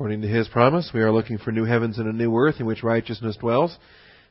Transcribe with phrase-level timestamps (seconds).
[0.00, 2.64] According to his promise, we are looking for new heavens and a new earth in
[2.64, 3.76] which righteousness dwells.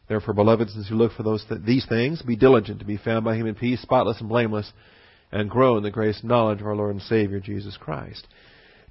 [0.07, 3.23] Therefore, beloved, since you look for those th- these things, be diligent to be found
[3.23, 4.73] by him in peace, spotless and blameless,
[5.31, 8.25] and grow in the grace and knowledge of our Lord and Savior Jesus Christ.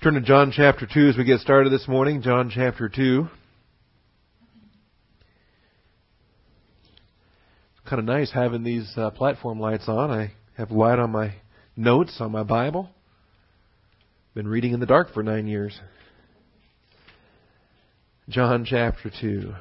[0.05, 2.23] Turn to John chapter 2 as we get started this morning.
[2.23, 3.27] John chapter 2.
[7.91, 10.13] Kind of nice having these uh, platform lights on.
[10.13, 11.35] I have light on my
[11.77, 12.89] notes on my Bible.
[14.33, 15.81] Been reading in the dark for nine years.
[18.29, 19.55] John chapter 2.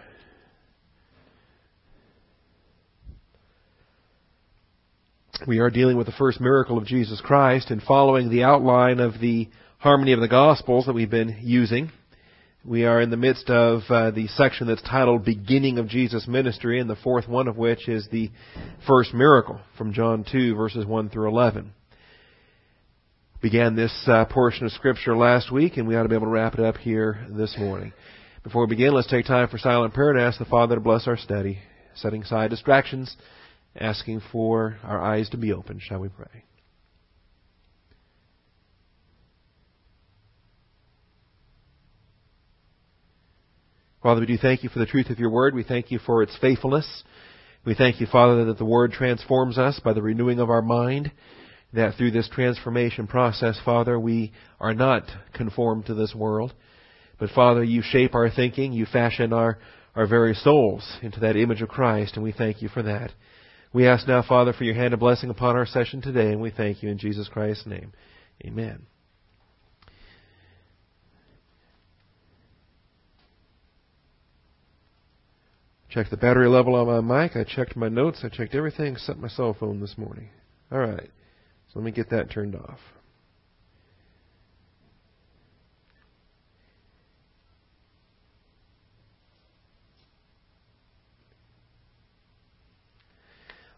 [5.47, 9.21] We are dealing with the first miracle of Jesus Christ and following the outline of
[9.21, 11.91] the harmony of the Gospels that we've been using.
[12.65, 16.81] We are in the midst of uh, the section that's titled Beginning of Jesus' Ministry,
[16.81, 18.31] and the fourth one of which is the
[18.85, 21.71] first miracle from John 2, verses 1 through 11.
[23.41, 26.31] Began this uh, portion of Scripture last week, and we ought to be able to
[26.31, 27.93] wrap it up here this morning.
[28.43, 31.07] Before we begin, let's take time for silent prayer and ask the Father to bless
[31.07, 31.59] our study,
[31.95, 33.15] setting aside distractions,
[33.75, 35.79] asking for our eyes to be open.
[35.81, 36.43] Shall we pray?
[44.03, 45.53] Father, we do thank you for the truth of your word.
[45.53, 47.03] We thank you for its faithfulness.
[47.65, 51.11] We thank you, Father, that the word transforms us by the renewing of our mind,
[51.73, 56.53] that through this transformation process, Father, we are not conformed to this world.
[57.19, 59.57] But Father, you shape our thinking, you fashion our,
[59.95, 63.11] our very souls into that image of Christ, and we thank you for that.
[63.73, 66.51] We ask now, Father, for your hand of blessing upon our session today, and we
[66.51, 67.93] thank you in Jesus Christ's name.
[68.45, 68.85] Amen.
[75.89, 77.35] Checked the battery level on my mic.
[77.35, 78.19] I checked my notes.
[78.23, 80.29] I checked everything except my cell phone this morning.
[80.71, 81.09] All right.
[81.73, 82.79] So let me get that turned off.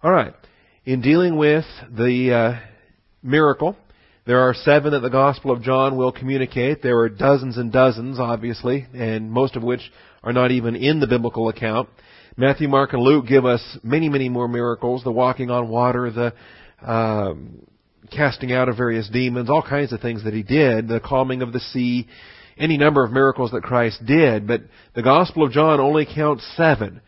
[0.02, 0.34] All right.
[0.86, 2.66] In dealing with the uh,
[3.22, 3.76] miracle,
[4.26, 6.82] there are seven that the Gospel of John will communicate.
[6.82, 9.82] There are dozens and dozens, obviously, and most of which
[10.24, 11.90] are not even in the biblical account.
[12.38, 15.04] Matthew, Mark, and Luke give us many, many more miracles.
[15.04, 16.34] The walking on water, the
[16.82, 17.68] um,
[18.10, 21.52] casting out of various demons, all kinds of things that he did, the calming of
[21.52, 22.08] the sea,
[22.58, 24.48] any number of miracles that Christ did.
[24.48, 24.62] But
[24.96, 27.02] the Gospel of John only counts seven.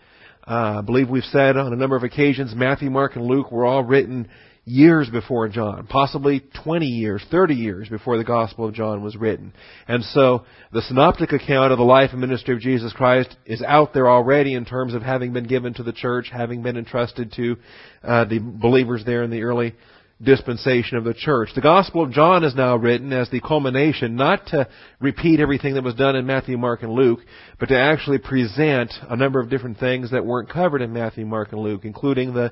[0.47, 3.65] Uh, I believe we've said on a number of occasions Matthew, Mark, and Luke were
[3.65, 4.27] all written
[4.65, 9.53] years before John, possibly 20 years, 30 years before the Gospel of John was written.
[9.87, 13.93] And so the synoptic account of the life and ministry of Jesus Christ is out
[13.93, 17.57] there already in terms of having been given to the church, having been entrusted to
[18.03, 19.75] uh, the believers there in the early
[20.21, 21.49] dispensation of the church.
[21.55, 24.67] The Gospel of John is now written as the culmination, not to
[24.99, 27.19] repeat everything that was done in Matthew, Mark, and Luke,
[27.59, 31.51] but to actually present a number of different things that weren't covered in Matthew, Mark,
[31.51, 32.51] and Luke, including the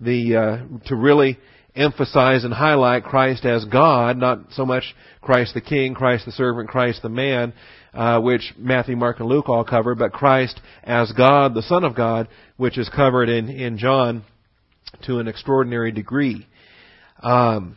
[0.00, 1.38] the uh, to really
[1.76, 4.82] emphasize and highlight Christ as God, not so much
[5.20, 7.52] Christ the King, Christ the servant, Christ the man,
[7.94, 11.94] uh, which Matthew, Mark, and Luke all cover, but Christ as God, the Son of
[11.94, 14.24] God, which is covered in in John
[15.02, 16.46] to an extraordinary degree.
[17.22, 17.76] Um,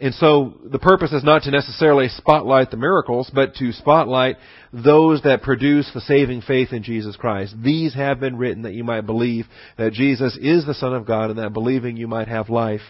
[0.00, 4.36] and so the purpose is not to necessarily spotlight the miracles, but to spotlight
[4.72, 7.54] those that produce the saving faith in Jesus Christ.
[7.60, 11.30] These have been written that you might believe that Jesus is the Son of God
[11.30, 12.82] and that believing you might have life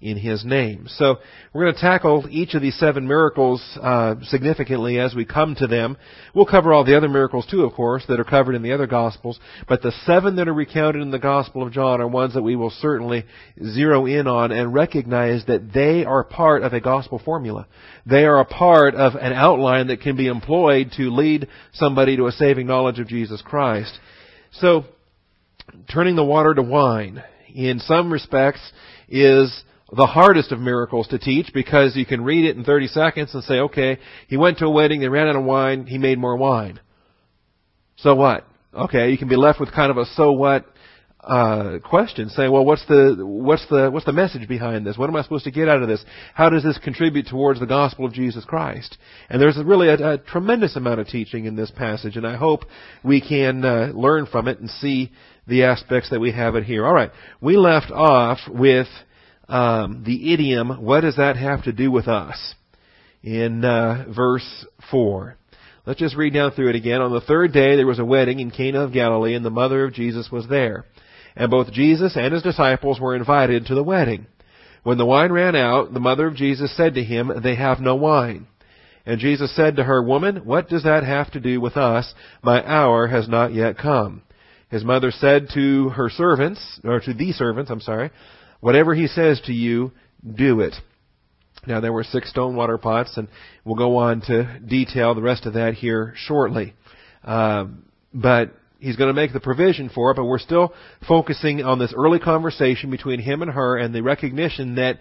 [0.00, 0.86] in His name.
[0.88, 1.16] So
[1.52, 5.66] we're going to tackle each of these seven miracles uh, significantly as we come to
[5.66, 5.96] them.
[6.34, 8.86] We'll cover all the other miracles too, of course, that are covered in the other
[8.86, 9.40] Gospels.
[9.68, 12.54] But the seven that are recounted in the Gospel of John are ones that we
[12.54, 13.24] will certainly
[13.60, 17.66] zero in on and recognize that they are part of a gospel formula.
[18.06, 22.26] They are a part of an outline that can be employed to lead somebody to
[22.26, 23.98] a saving knowledge of Jesus Christ.
[24.52, 24.84] So,
[25.92, 27.22] turning the water to wine,
[27.54, 28.60] in some respects,
[29.08, 33.34] is the hardest of miracles to teach because you can read it in 30 seconds
[33.34, 36.18] and say, okay, he went to a wedding, they ran out of wine, he made
[36.18, 36.78] more wine.
[37.96, 38.46] So what?
[38.74, 40.66] Okay, you can be left with kind of a so what
[41.20, 44.96] uh, question, saying, well, what's the what's the what's the message behind this?
[44.96, 46.04] What am I supposed to get out of this?
[46.34, 48.96] How does this contribute towards the gospel of Jesus Christ?
[49.28, 52.60] And there's really a, a tremendous amount of teaching in this passage, and I hope
[53.02, 55.10] we can uh, learn from it and see
[55.46, 56.86] the aspects that we have it here.
[56.86, 57.10] All right,
[57.40, 58.86] we left off with
[59.48, 62.54] um, the idiom, what does that have to do with us?
[63.22, 65.36] In uh, verse 4.
[65.86, 67.00] Let's just read down through it again.
[67.00, 69.84] On the third day there was a wedding in Cana of Galilee, and the mother
[69.84, 70.84] of Jesus was there.
[71.34, 74.26] And both Jesus and his disciples were invited to the wedding.
[74.82, 77.94] When the wine ran out, the mother of Jesus said to him, They have no
[77.94, 78.46] wine.
[79.06, 82.12] And Jesus said to her, Woman, what does that have to do with us?
[82.42, 84.22] My hour has not yet come.
[84.70, 88.10] His mother said to her servants, or to the servants, I'm sorry,
[88.60, 89.92] whatever he says to you,
[90.24, 90.74] do it.
[91.66, 93.28] Now there were six stone water pots, and
[93.64, 96.74] we'll go on to detail the rest of that here shortly.
[97.24, 97.84] Um,
[98.14, 100.72] but he's going to make the provision for it, but we're still
[101.06, 104.98] focusing on this early conversation between him and her and the recognition that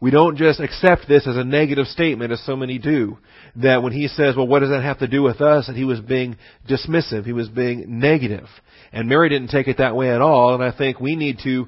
[0.00, 3.18] we don't just accept this as a negative statement as so many do.
[3.56, 5.68] That when he says, well, what does that have to do with us?
[5.68, 6.36] And he was being
[6.68, 7.24] dismissive.
[7.26, 8.46] He was being negative.
[8.92, 10.54] And Mary didn't take it that way at all.
[10.54, 11.66] And I think we need to,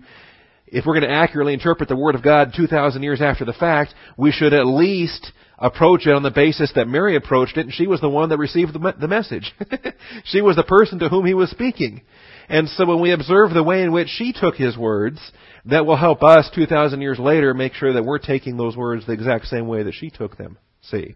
[0.72, 3.94] if we're going to accurately interpret the Word of God 2,000 years after the fact,
[4.16, 7.86] we should at least approach it on the basis that Mary approached it, and she
[7.86, 9.52] was the one that received the, message.
[10.24, 12.00] she was the person to whom he was speaking.
[12.48, 15.20] And so when we observe the way in which she took his words,
[15.66, 19.12] that will help us 2,000 years later make sure that we're taking those words the
[19.12, 20.56] exact same way that she took them.
[20.80, 21.14] See.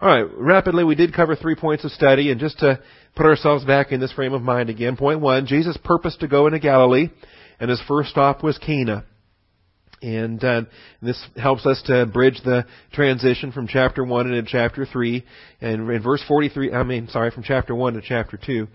[0.00, 2.80] Alright, rapidly we did cover three points of study, and just to
[3.16, 6.46] put ourselves back in this frame of mind again, point one, Jesus purposed to go
[6.46, 7.08] into Galilee,
[7.64, 9.06] and his first stop was Cana.
[10.02, 10.62] And uh,
[11.00, 15.24] this helps us to bridge the transition from chapter 1 into chapter 3.
[15.62, 18.68] And in verse 43, I mean, sorry, from chapter 1 to chapter 2.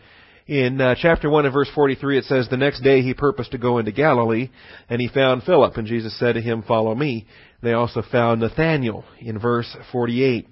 [0.47, 3.59] In uh, chapter 1 and verse 43 it says, The next day he purposed to
[3.59, 4.50] go into Galilee,
[4.89, 7.27] and he found Philip, and Jesus said to him, Follow me.
[7.62, 10.47] They also found Nathanael in verse 48.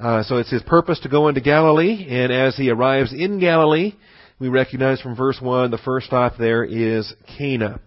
[0.00, 3.92] Uh, so it's his purpose to go into Galilee, and as he arrives in Galilee,
[4.38, 7.80] we recognize from verse 1 the first stop there is Cana.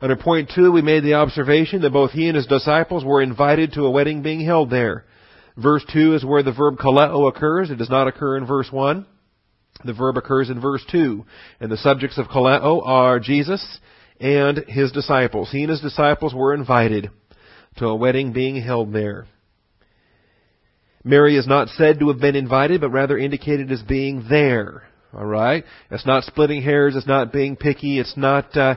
[0.00, 3.72] Under point 2, we made the observation that both he and his disciples were invited
[3.72, 5.04] to a wedding being held there.
[5.56, 7.70] Verse 2 is where the verb kaleo occurs.
[7.70, 9.04] It does not occur in verse 1.
[9.84, 11.24] The verb occurs in verse 2.
[11.60, 13.80] And the subjects of kaleo are Jesus
[14.20, 15.50] and his disciples.
[15.50, 17.10] He and his disciples were invited
[17.78, 19.26] to a wedding being held there.
[21.04, 24.84] Mary is not said to have been invited, but rather indicated as being there.
[25.14, 25.64] Alright?
[25.90, 28.76] It's not splitting hairs, it's not being picky, it's not, uh,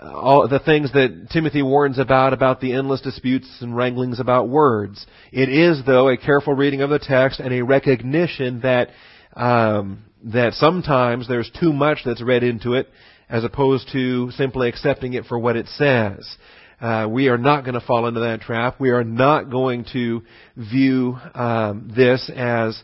[0.00, 5.06] all the things that Timothy warns about, about the endless disputes and wranglings about words.
[5.32, 8.90] It is, though, a careful reading of the text and a recognition that
[9.34, 12.88] um, that sometimes there's too much that's read into it
[13.28, 16.26] as opposed to simply accepting it for what it says.
[16.80, 18.78] Uh, we are not going to fall into that trap.
[18.78, 20.22] We are not going to
[20.56, 22.80] view um, this as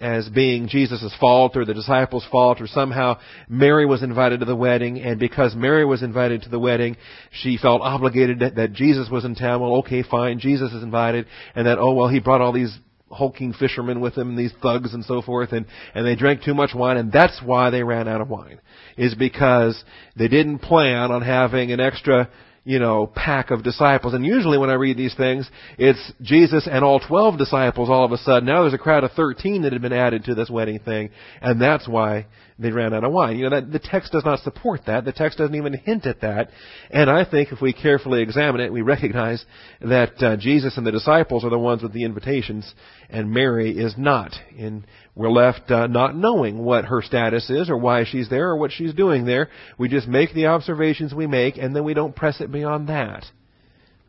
[0.00, 3.18] as being Jesus' fault or the disciples' fault or somehow
[3.48, 6.96] Mary was invited to the wedding and because Mary was invited to the wedding,
[7.30, 9.60] she felt obligated that, that Jesus was in town.
[9.60, 12.76] Well, okay, fine, Jesus is invited and that, oh well, he brought all these
[13.10, 16.70] hulking fishermen with them, these thugs and so forth, and, and they drank too much
[16.74, 18.60] wine, and that's why they ran out of wine.
[18.96, 19.82] Is because
[20.16, 22.28] they didn't plan on having an extra,
[22.70, 24.14] you know, pack of disciples.
[24.14, 28.12] And usually when I read these things, it's Jesus and all twelve disciples all of
[28.12, 28.46] a sudden.
[28.46, 31.10] Now there's a crowd of thirteen that had been added to this wedding thing,
[31.42, 32.26] and that's why
[32.60, 33.38] they ran out of wine.
[33.38, 35.04] You know, that, the text does not support that.
[35.04, 36.50] The text doesn't even hint at that.
[36.90, 39.44] And I think if we carefully examine it, we recognize
[39.80, 42.72] that uh, Jesus and the disciples are the ones with the invitations,
[43.08, 44.32] and Mary is not.
[44.58, 44.86] And
[45.20, 48.72] we're left uh, not knowing what her status is, or why she's there, or what
[48.72, 49.50] she's doing there.
[49.76, 53.26] We just make the observations we make, and then we don't press it beyond that.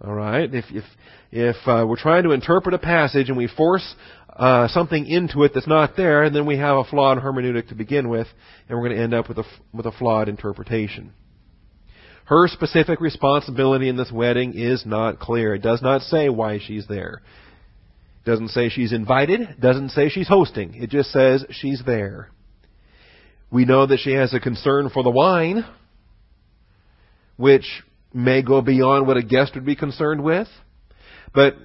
[0.02, 0.50] All right.
[0.54, 0.86] If if
[1.30, 3.94] if uh, we're trying to interpret a passage and we force
[4.30, 8.08] uh, something into it that's not there, then we have a flawed hermeneutic to begin
[8.08, 8.28] with,
[8.70, 11.12] and we're going to end up with a, with a flawed interpretation.
[12.24, 15.56] Her specific responsibility in this wedding is not clear.
[15.56, 17.22] It does not say why she's there.
[18.24, 19.60] Doesn't say she's invited.
[19.60, 20.76] Doesn't say she's hosting.
[20.76, 22.30] It just says she's there.
[23.52, 25.66] We know that she has a concern for the wine,
[27.36, 27.66] which
[28.14, 30.48] may go beyond what a guest would be concerned with.
[31.34, 31.56] But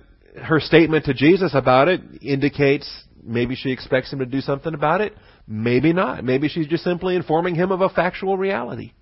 [0.42, 2.88] her statement to Jesus about it indicates
[3.22, 5.14] maybe she expects him to do something about it.
[5.46, 6.24] Maybe not.
[6.24, 8.92] Maybe she's just simply informing him of a factual reality.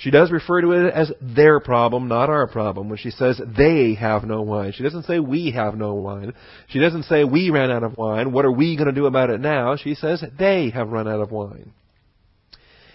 [0.00, 3.94] She does refer to it as their problem, not our problem, when she says they
[3.94, 4.72] have no wine.
[4.72, 6.32] She doesn't say we have no wine.
[6.68, 8.32] She doesn't say we ran out of wine.
[8.32, 9.76] What are we going to do about it now?
[9.76, 11.74] She says they have run out of wine.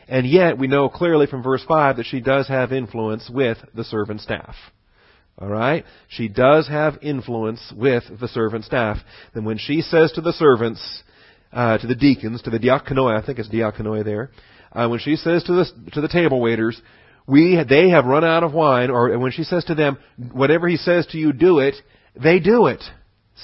[0.07, 3.83] And yet, we know clearly from verse 5 that she does have influence with the
[3.83, 4.55] servant staff.
[5.39, 5.85] Alright?
[6.07, 8.97] She does have influence with the servant staff.
[9.35, 11.03] Then when she says to the servants,
[11.53, 14.31] uh, to the deacons, to the diakonoi, I think it's diakonoi there,
[14.75, 16.79] uh, when she says to the, to the table waiters,
[17.27, 19.98] we, they have run out of wine, or and when she says to them,
[20.32, 21.75] whatever he says to you, do it,
[22.15, 22.84] they do it.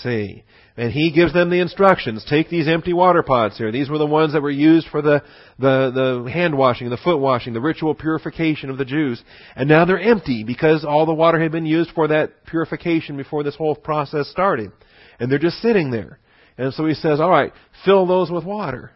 [0.03, 0.43] See?
[0.77, 2.25] And he gives them the instructions.
[2.29, 3.71] Take these empty water pots here.
[3.71, 5.21] These were the ones that were used for the,
[5.59, 9.21] the, the hand washing, the foot washing, the ritual purification of the Jews.
[9.55, 13.43] And now they're empty because all the water had been used for that purification before
[13.43, 14.71] this whole process started.
[15.19, 16.19] And they're just sitting there.
[16.57, 17.51] And so he says, alright,
[17.83, 18.91] fill those with water.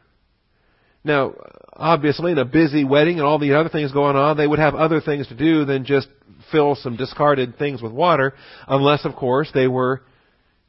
[1.05, 1.35] Now,
[1.73, 4.73] obviously in a busy wedding and all the other things going on, they would have
[4.73, 6.07] other things to do than just
[6.51, 8.33] fill some discarded things with water,
[8.67, 10.01] unless of course they were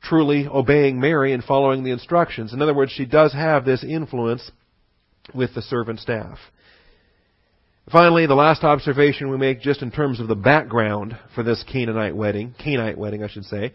[0.03, 2.53] truly obeying Mary and following the instructions.
[2.53, 4.51] In other words, she does have this influence
[5.35, 6.39] with the servant staff.
[7.91, 12.17] Finally, the last observation we make just in terms of the background for this Canaanite
[12.17, 13.73] wedding, Canaanite wedding I should say,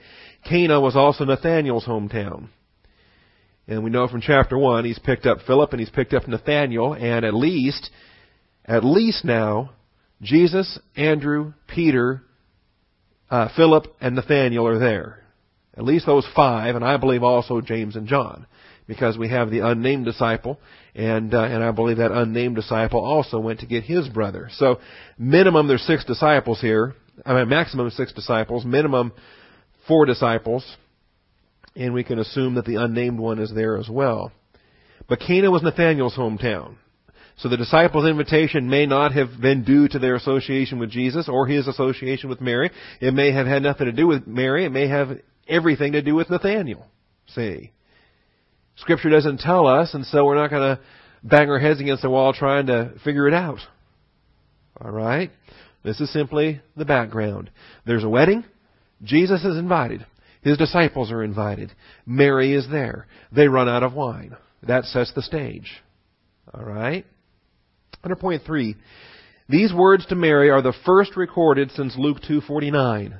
[0.48, 2.50] Cana was also Nathaniel's hometown.
[3.72, 6.94] And we know from chapter 1, he's picked up Philip and he's picked up Nathaniel,
[6.94, 7.90] and at least,
[8.66, 9.72] at least now,
[10.22, 12.22] Jesus, Andrew, Peter,
[13.30, 15.24] uh, Philip, and Nathaniel are there.
[15.78, 18.46] At least those five, and I believe also James and John,
[18.88, 20.60] because we have the unnamed disciple,
[20.94, 24.50] and uh, and I believe that unnamed disciple also went to get his brother.
[24.58, 24.82] So
[25.18, 26.94] minimum there's six disciples here.
[27.26, 29.14] I mean maximum six disciples, minimum
[29.88, 30.66] four disciples,
[31.76, 34.32] and we can assume that the unnamed one is there as well.
[35.08, 36.76] But Cana was Nathaniel's hometown.
[37.38, 41.48] So the disciples' invitation may not have been due to their association with Jesus or
[41.48, 42.70] his association with Mary.
[43.00, 44.66] It may have had nothing to do with Mary.
[44.66, 46.86] It may have everything to do with Nathaniel.
[47.28, 47.72] See?
[48.76, 50.82] Scripture doesn't tell us, and so we're not going to
[51.24, 53.60] bang our heads against the wall trying to figure it out.
[54.80, 55.32] Alright?
[55.84, 57.50] This is simply the background.
[57.86, 58.44] There's a wedding.
[59.04, 60.06] Jesus is invited.
[60.42, 61.72] His disciples are invited.
[62.06, 63.08] Mary is there.
[63.32, 64.36] They run out of wine.
[64.64, 65.82] That sets the stage.
[66.54, 67.06] Alright?
[68.04, 68.76] Under point three,
[69.48, 73.20] these words to Mary are the first recorded since Luke 2.49.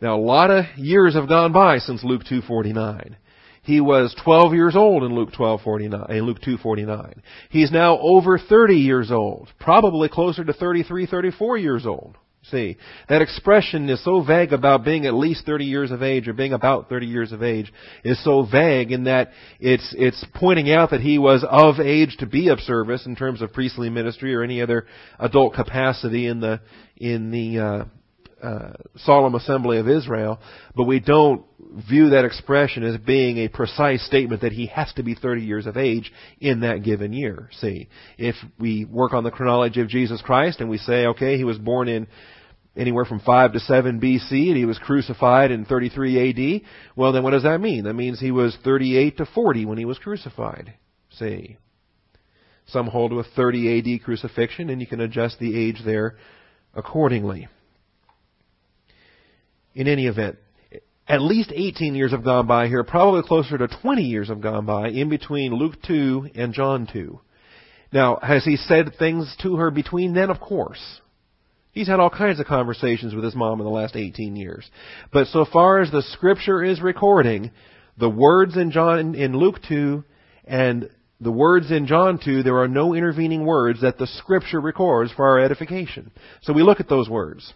[0.00, 3.16] Now a lot of years have gone by since Luke 2.49.
[3.62, 7.20] He was 12 years old in Luke 12:49 in Luke 2:49.
[7.50, 12.16] He's now over 30 years old, probably closer to 33, 34 years old.
[12.50, 12.78] See,
[13.08, 16.54] that expression is so vague about being at least 30 years of age or being
[16.54, 17.70] about 30 years of age
[18.04, 22.26] is so vague in that it's, it's pointing out that he was of age to
[22.26, 24.86] be of service in terms of priestly ministry or any other
[25.18, 26.60] adult capacity in the,
[26.96, 27.84] in the, uh,
[28.42, 30.38] uh, solemn assembly of Israel,
[30.76, 31.44] but we don't
[31.90, 35.66] view that expression as being a precise statement that he has to be 30 years
[35.66, 37.50] of age in that given year.
[37.60, 41.44] See, if we work on the chronology of Jesus Christ and we say, okay, he
[41.44, 42.06] was born in
[42.78, 46.62] anywhere from 5 to 7 BC and he was crucified in 33 AD,
[46.96, 47.84] well then what does that mean?
[47.84, 50.74] That means he was 38 to 40 when he was crucified.
[51.10, 51.58] See.
[52.68, 56.16] Some hold to a 30 AD crucifixion and you can adjust the age there
[56.74, 57.48] accordingly.
[59.74, 60.36] In any event,
[61.08, 64.66] at least 18 years have gone by here, probably closer to 20 years have gone
[64.66, 67.18] by in between Luke 2 and John 2.
[67.90, 70.28] Now, has he said things to her between then?
[70.30, 71.00] Of course.
[71.78, 74.68] He's had all kinds of conversations with his mom in the last 18 years.
[75.12, 77.52] But so far as the scripture is recording,
[77.96, 80.02] the words in John, in Luke 2
[80.44, 85.12] and the words in John 2, there are no intervening words that the scripture records
[85.12, 86.10] for our edification.
[86.42, 87.54] So we look at those words.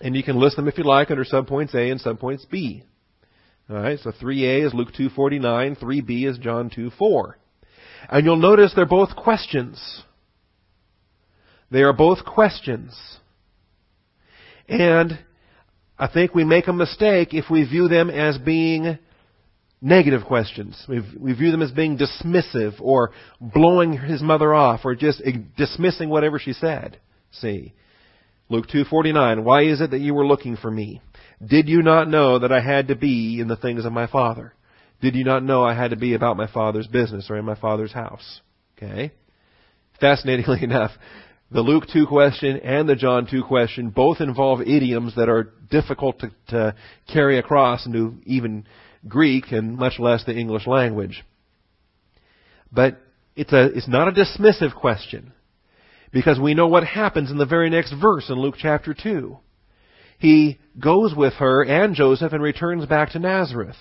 [0.00, 2.82] And you can list them if you like under subpoints A and subpoints B.
[3.70, 7.34] Alright, so 3A is Luke 2.49, 3B is John 2.4.
[8.08, 10.02] And you'll notice they're both questions.
[11.70, 12.98] They are both questions.
[14.68, 15.18] And
[15.98, 18.98] I think we make a mistake if we view them as being
[19.80, 20.82] negative questions.
[20.88, 25.22] We, we view them as being dismissive or blowing his mother off or just
[25.56, 26.98] dismissing whatever she said.
[27.32, 27.74] See.
[28.48, 31.00] Luke 2:49 Why is it that you were looking for me?
[31.44, 34.52] Did you not know that I had to be in the things of my Father?
[35.00, 37.54] Did you not know I had to be about my Father's business or in my
[37.54, 38.40] Father's house?
[38.76, 39.12] Okay?
[40.00, 40.90] Fascinatingly enough,
[41.50, 46.20] the Luke 2 question and the John 2 question both involve idioms that are difficult
[46.20, 46.74] to, to
[47.12, 48.66] carry across into even
[49.08, 51.24] Greek and much less the English language.
[52.70, 53.00] But
[53.34, 55.32] it's a, it's not a dismissive question.
[56.12, 59.38] Because we know what happens in the very next verse in Luke chapter 2.
[60.18, 63.76] He goes with her and Joseph and returns back to Nazareth.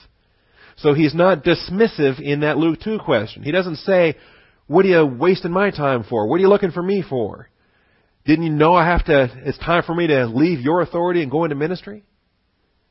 [0.78, 3.44] So he's not dismissive in that Luke 2 question.
[3.44, 4.16] He doesn't say,
[4.66, 6.28] what are you wasting my time for?
[6.28, 7.50] What are you looking for me for?
[8.26, 11.32] Didn't you know I have to, it's time for me to leave your authority and
[11.32, 12.04] go into ministry?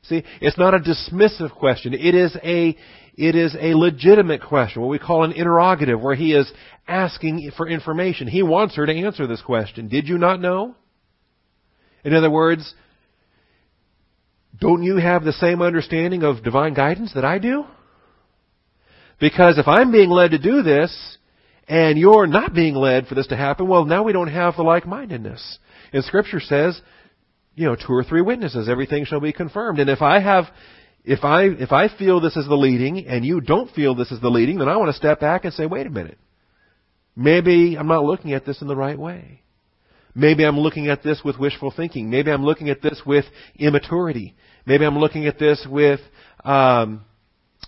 [0.03, 1.93] See, it's not a dismissive question.
[1.93, 2.75] It is a,
[3.15, 6.49] it is a legitimate question, what we call an interrogative, where he is
[6.87, 8.27] asking for information.
[8.27, 9.87] He wants her to answer this question.
[9.87, 10.75] Did you not know?
[12.03, 12.73] In other words,
[14.59, 17.65] don't you have the same understanding of divine guidance that I do?
[19.19, 21.17] Because if I'm being led to do this,
[21.69, 24.63] and you're not being led for this to happen, well, now we don't have the
[24.63, 25.59] like-mindedness.
[25.93, 26.81] And Scripture says,
[27.53, 29.79] you know, two or three witnesses, everything shall be confirmed.
[29.79, 30.45] And if I have
[31.05, 34.19] if I if I feel this is the leading and you don't feel this is
[34.19, 36.17] the leading, then I want to step back and say, wait a minute.
[37.15, 39.43] Maybe I'm not looking at this in the right way.
[40.15, 42.09] Maybe I'm looking at this with wishful thinking.
[42.09, 43.25] Maybe I'm looking at this with
[43.57, 44.35] immaturity.
[44.65, 45.99] Maybe I'm looking at this with
[46.43, 47.05] um,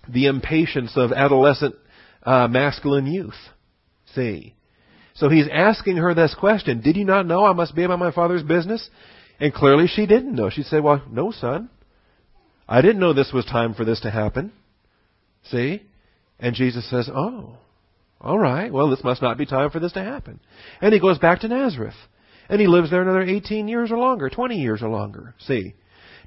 [0.10, 1.76] the impatience of adolescent
[2.24, 3.36] uh, masculine youth.
[4.16, 4.56] See,
[5.14, 8.12] so he's asking her this question: Did you not know I must be about my
[8.12, 8.90] father's business?
[9.40, 10.50] And clearly she didn't know.
[10.50, 11.70] She said, "Well, no, son.
[12.68, 14.52] I didn't know this was time for this to happen."
[15.44, 15.82] See,
[16.40, 17.58] and Jesus says, "Oh."
[18.24, 20.40] All right, well, this must not be time for this to happen.
[20.80, 21.96] And he goes back to Nazareth.
[22.50, 25.34] And he lives there another 18 years or longer, 20 years or longer.
[25.40, 25.74] See?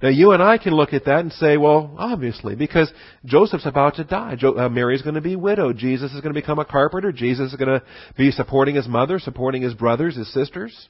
[0.02, 2.92] Now you and I can look at that and say, well, obviously, because
[3.24, 4.36] Joseph's about to die.
[4.36, 5.76] Jo- uh, Mary's going to be widowed.
[5.76, 7.12] Jesus is going to become a carpenter.
[7.12, 7.82] Jesus is going to
[8.16, 10.88] be supporting his mother, supporting his brothers, his sisters.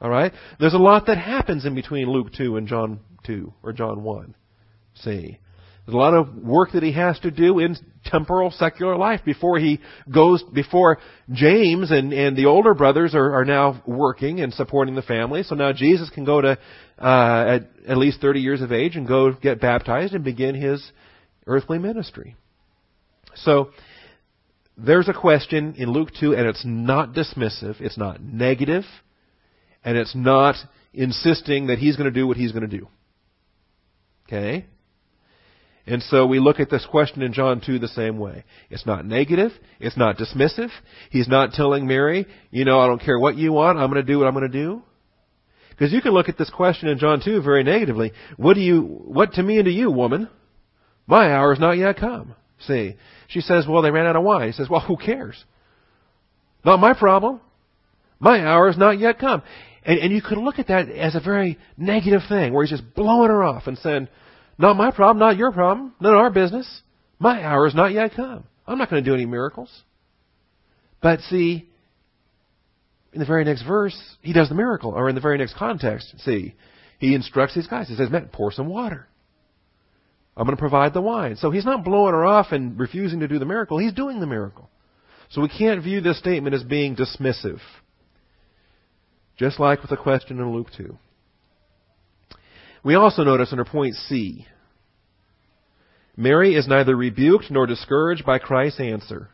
[0.00, 0.32] All right?
[0.58, 4.34] There's a lot that happens in between Luke 2 and John 2 or John 1.
[4.96, 5.38] See?
[5.84, 7.76] There's a lot of work that he has to do in
[8.06, 10.98] temporal secular life before he goes, before
[11.30, 15.42] James and, and the older brothers are, are now working and supporting the family.
[15.42, 16.58] So now Jesus can go to,
[16.98, 20.82] uh, at, at least 30 years of age and go get baptized and begin his
[21.46, 22.34] earthly ministry.
[23.36, 23.70] So,
[24.76, 28.84] there's a question in Luke 2 and it's not dismissive, it's not negative,
[29.84, 30.56] and it's not
[30.92, 32.88] insisting that he's going to do what he's going to do.
[34.26, 34.66] Okay?
[35.86, 38.44] And so we look at this question in John 2 the same way.
[38.70, 39.52] It's not negative.
[39.80, 40.70] It's not dismissive.
[41.10, 43.78] He's not telling Mary, you know, I don't care what you want.
[43.78, 44.82] I'm going to do what I'm going to do.
[45.70, 48.12] Because you can look at this question in John 2 very negatively.
[48.36, 50.28] What do you, what to me and to you, woman?
[51.06, 52.34] My hour is not yet come.
[52.60, 52.96] See.
[53.28, 54.46] She says, well, they ran out of wine.
[54.46, 55.42] He says, well, who cares?
[56.64, 57.40] Not my problem.
[58.20, 59.42] My hour is not yet come.
[59.84, 62.94] And, and you could look at that as a very negative thing, where he's just
[62.94, 64.08] blowing her off and saying,
[64.58, 66.82] not my problem, not your problem, none of our business.
[67.18, 68.44] My hour has not yet come.
[68.66, 69.70] I'm not going to do any miracles.
[71.02, 71.68] But see,
[73.12, 76.14] in the very next verse, he does the miracle, or in the very next context,
[76.20, 76.54] see,
[76.98, 77.88] he instructs these guys.
[77.88, 79.06] He says, man, pour some water.
[80.36, 81.36] I'm going to provide the wine.
[81.36, 83.78] So he's not blowing her off and refusing to do the miracle.
[83.78, 84.68] He's doing the miracle.
[85.30, 87.60] So we can't view this statement as being dismissive.
[89.36, 90.96] Just like with the question in Luke 2.
[92.84, 94.46] We also notice under point C,
[96.16, 99.30] Mary is neither rebuked nor discouraged by Christ's answer.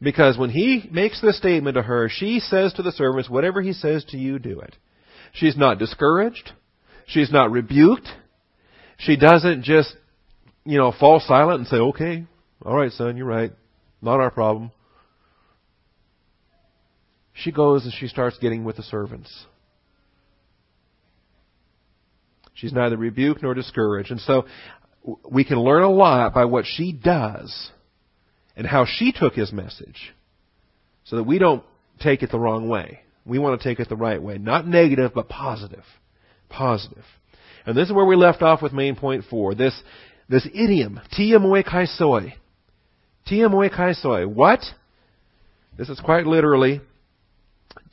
[0.00, 3.72] Because when he makes this statement to her, she says to the servants, whatever he
[3.72, 4.76] says to you, do it.
[5.32, 6.52] She's not discouraged.
[7.06, 8.08] She's not rebuked.
[8.98, 9.94] She doesn't just,
[10.64, 12.24] you know, fall silent and say, okay,
[12.64, 13.52] all right, son, you're right.
[14.00, 14.70] Not our problem.
[17.32, 19.46] She goes and she starts getting with the servants.
[22.60, 24.10] She's neither rebuked nor discouraged.
[24.10, 24.46] And so
[25.30, 27.70] we can learn a lot by what she does
[28.56, 30.12] and how she took his message
[31.04, 31.64] so that we don't
[32.00, 33.00] take it the wrong way.
[33.24, 34.38] We want to take it the right way.
[34.38, 35.84] Not negative, but positive.
[36.48, 37.04] Positive.
[37.64, 39.54] And this is where we left off with main point four.
[39.54, 39.80] This,
[40.28, 42.34] this idiom, ti emoi kai soi.
[43.26, 44.26] Tia moe kai soi.
[44.26, 44.60] What?
[45.78, 46.80] This is quite literally,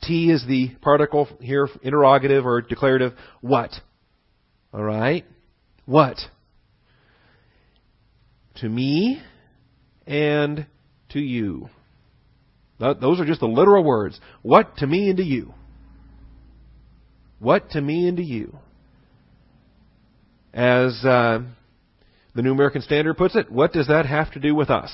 [0.02, 3.12] T is the particle here, interrogative or declarative.
[3.40, 3.70] What?
[4.72, 5.24] All right?
[5.86, 6.18] What?
[8.56, 9.22] To me
[10.06, 10.66] and
[11.10, 11.68] to you.
[12.78, 14.20] Those are just the literal words.
[14.42, 15.52] What to me and to you.
[17.38, 18.58] What to me and to you.
[20.52, 21.40] As uh,
[22.34, 24.90] the New American Standard puts it, what does that have to do with us?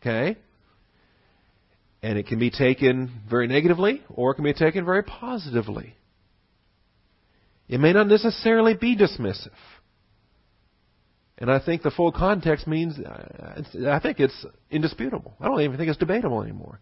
[0.00, 0.36] Okay?
[2.02, 5.94] And it can be taken very negatively or it can be taken very positively.
[7.68, 9.50] It may not necessarily be dismissive.
[11.38, 15.34] And I think the full context means, uh, I think it's indisputable.
[15.40, 16.80] I don't even think it's debatable anymore.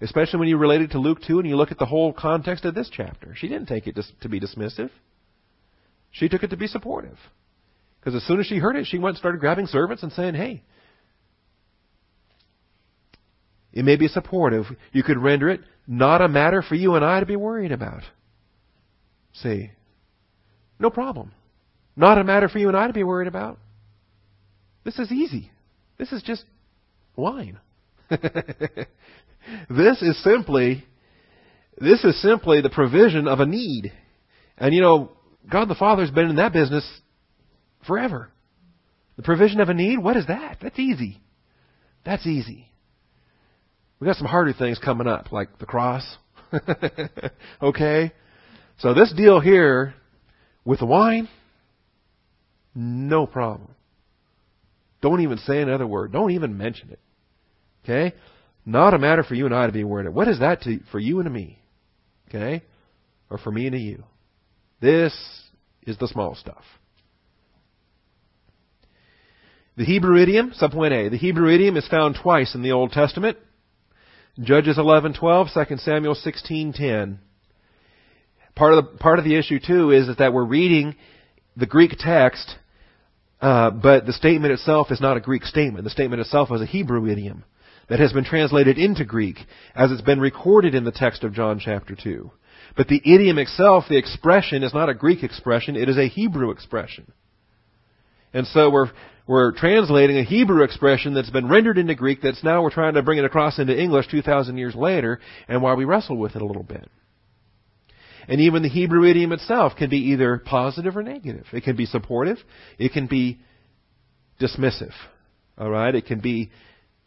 [0.00, 2.64] Especially when you relate it to Luke 2 and you look at the whole context
[2.64, 3.34] of this chapter.
[3.34, 4.90] She didn't take it to be dismissive.
[6.10, 7.18] She took it to be supportive.
[7.98, 10.34] Because as soon as she heard it, she went and started grabbing servants and saying,
[10.34, 10.62] hey,
[13.72, 14.66] it may be supportive.
[14.92, 18.02] You could render it not a matter for you and I to be worried about.
[19.32, 19.70] See,
[20.78, 21.32] no problem.
[21.96, 23.58] Not a matter for you and I to be worried about.
[24.84, 25.50] This is easy.
[25.98, 26.44] This is just
[27.16, 27.58] wine.
[28.10, 28.88] this
[30.02, 30.84] is simply
[31.78, 33.92] this is simply the provision of a need.
[34.58, 35.10] And you know,
[35.50, 36.86] God the Father's been in that business
[37.86, 38.30] forever.
[39.16, 40.58] The provision of a need, what is that?
[40.60, 41.20] That's easy.
[42.04, 42.70] That's easy.
[43.98, 46.04] We got some harder things coming up, like the cross.
[47.62, 48.12] okay?
[48.78, 49.94] So this deal here
[50.64, 51.28] with the wine,
[52.74, 53.70] No problem.
[55.00, 56.12] Don't even say another word.
[56.12, 56.98] Don't even mention it.
[57.84, 58.16] Okay?
[58.64, 60.08] Not a matter for you and I to be worried.
[60.08, 61.58] What is that to, for you and to me?
[62.28, 62.62] Okay?
[63.30, 64.04] Or for me and to you?
[64.80, 65.14] This
[65.86, 66.64] is the small stuff.
[69.76, 71.10] The Hebrew idiom, subpoint A.
[71.10, 73.36] The Hebrew idiom is found twice in the Old Testament.
[74.40, 77.18] Judges 11:12, 2 Samuel 16:10.
[78.54, 80.94] Part of the part of the issue too is that we're reading
[81.56, 82.54] the Greek text,
[83.40, 85.84] uh, but the statement itself is not a Greek statement.
[85.84, 87.44] The statement itself is a Hebrew idiom
[87.88, 89.38] that has been translated into Greek
[89.74, 92.30] as it's been recorded in the text of John chapter 2.
[92.76, 96.50] But the idiom itself, the expression, is not a Greek expression, it is a Hebrew
[96.50, 97.12] expression.
[98.32, 98.90] And so we're,
[99.28, 103.02] we're translating a Hebrew expression that's been rendered into Greek that's now we're trying to
[103.02, 106.46] bring it across into English 2,000 years later, and why we wrestle with it a
[106.46, 106.88] little bit.
[108.28, 111.46] And even the Hebrew idiom itself can be either positive or negative.
[111.52, 112.38] It can be supportive.
[112.78, 113.40] It can be
[114.40, 114.92] dismissive.
[115.58, 115.94] Alright?
[115.94, 116.50] It can be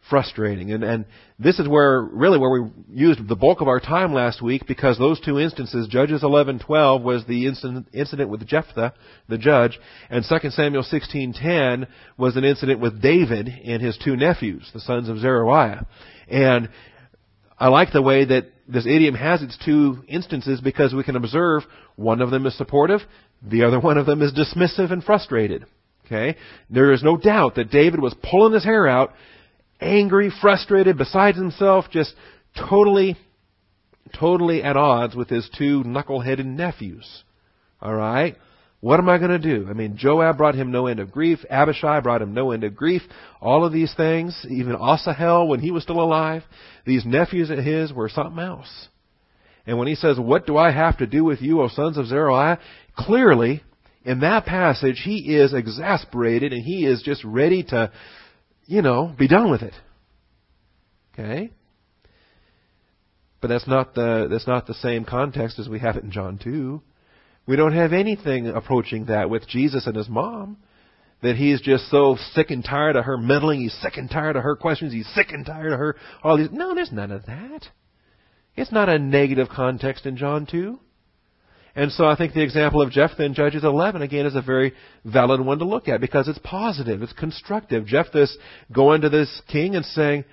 [0.09, 0.71] frustrating.
[0.71, 1.05] And, and
[1.37, 4.97] this is where, really where we used the bulk of our time last week because
[4.97, 8.93] those two instances, Judges 11:12 was the incident, incident with Jephthah,
[9.27, 9.77] the judge,
[10.09, 15.09] and 2 Samuel 16:10 was an incident with David and his two nephews, the sons
[15.09, 15.85] of Zeruiah.
[16.29, 16.69] And
[17.59, 21.63] I like the way that this idiom has its two instances because we can observe
[21.95, 23.01] one of them is supportive,
[23.41, 25.65] the other one of them is dismissive and frustrated.
[26.05, 26.37] Okay?
[26.69, 29.13] There is no doubt that David was pulling his hair out
[29.79, 32.13] angry, frustrated, beside himself, just
[32.69, 33.15] totally,
[34.19, 37.23] totally at odds with his two knuckle-headed nephews.
[37.81, 38.37] Alright?
[38.79, 39.67] What am I going to do?
[39.69, 41.39] I mean, Joab brought him no end of grief.
[41.49, 43.01] Abishai brought him no end of grief.
[43.41, 46.43] All of these things, even Asahel when he was still alive,
[46.85, 48.89] these nephews of his were something else.
[49.65, 52.05] And when he says, what do I have to do with you, O sons of
[52.05, 52.59] Zeruiah?
[52.95, 53.63] Clearly,
[54.05, 57.91] in that passage, he is exasperated and he is just ready to
[58.67, 59.73] you know, be done with it.
[61.13, 61.51] Okay?
[63.41, 66.39] But that's not the that's not the same context as we have it in John
[66.43, 66.81] 2.
[67.47, 70.57] We don't have anything approaching that with Jesus and his mom.
[71.23, 74.43] That he's just so sick and tired of her meddling, he's sick and tired of
[74.43, 77.61] her questions, he's sick and tired of her all these No, there's none of that.
[78.55, 80.79] It's not a negative context in John 2.
[81.75, 84.73] And so I think the example of Jephthah in Judges 11 again is a very
[85.05, 87.85] valid one to look at because it's positive, it's constructive.
[87.85, 88.35] Jephthah's
[88.71, 90.25] going to this king and saying,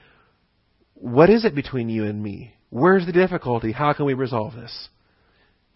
[0.95, 2.55] "What is it between you and me?
[2.71, 3.73] Where's the difficulty?
[3.73, 4.89] How can we resolve this?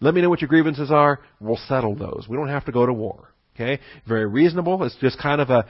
[0.01, 1.19] Let me know what your grievances are.
[1.39, 2.27] We'll settle those.
[2.29, 3.79] We don't have to go to war." Okay?
[4.07, 4.83] Very reasonable.
[4.83, 5.65] It's just kind of a,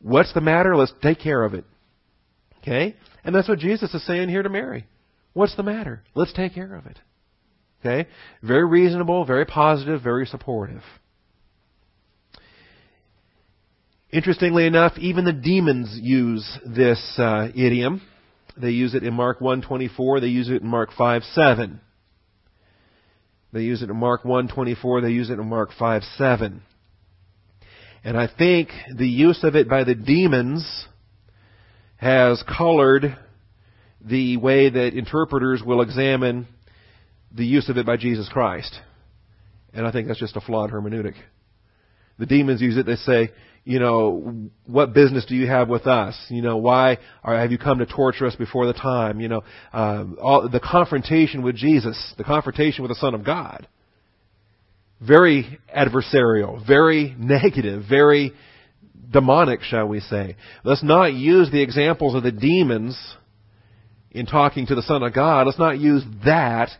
[0.00, 0.76] "What's the matter?
[0.76, 1.64] Let's take care of it."
[2.58, 2.96] Okay?
[3.24, 4.86] And that's what Jesus is saying here to Mary.
[5.32, 6.02] What's the matter?
[6.14, 6.98] Let's take care of it.
[7.80, 8.08] Okay?
[8.42, 10.82] Very reasonable, very positive, very supportive.
[14.12, 18.02] Interestingly enough, even the demons use this uh, idiom.
[18.56, 20.20] They use it in Mark 1:24.
[20.20, 21.80] They use it in Mark 5:7.
[23.52, 25.02] They use it in Mark 1:24.
[25.02, 26.60] They use it in Mark 5:7.
[28.04, 30.86] And I think the use of it by the demons
[31.96, 33.16] has colored
[34.00, 36.46] the way that interpreters will examine
[37.32, 38.80] the use of it by Jesus Christ.
[39.74, 41.14] And I think that's just a flawed hermeneutic.
[42.18, 42.86] The demons use it.
[42.86, 43.30] They say,
[43.64, 46.16] you know, what business do you have with us?
[46.28, 49.20] You know, why or have you come to torture us before the time?
[49.20, 53.68] You know, uh, all, the confrontation with Jesus, the confrontation with the Son of God.
[55.00, 58.32] Very adversarial, very negative, very
[59.10, 60.36] demonic, shall we say.
[60.64, 62.98] Let's not use the examples of the demons
[64.10, 65.46] in talking to the Son of God.
[65.46, 66.70] Let's not use that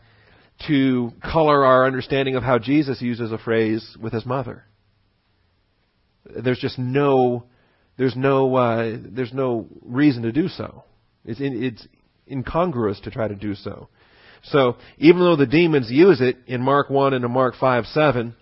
[0.66, 4.64] to color our understanding of how Jesus uses a phrase with his mother.
[6.24, 7.44] There's just no,
[7.96, 10.85] there's no, uh, there's no reason to do so.
[11.24, 11.87] It's, in, it's
[12.30, 13.88] incongruous to try to do so.
[14.44, 18.35] So even though the demons use it in Mark 1 and in Mark 5, 7,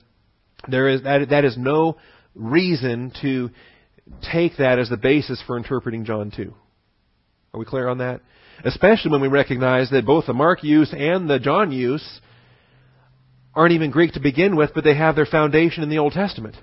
[0.69, 1.97] there is, that, that is no
[2.35, 3.51] reason to
[4.33, 6.55] take that as the basis for interpreting John 2.
[7.53, 8.21] Are we clear on that?
[8.65, 12.21] Especially when we recognize that both the Mark use and the John use
[13.55, 16.57] aren't even Greek to begin with, but they have their foundation in the Old Testament.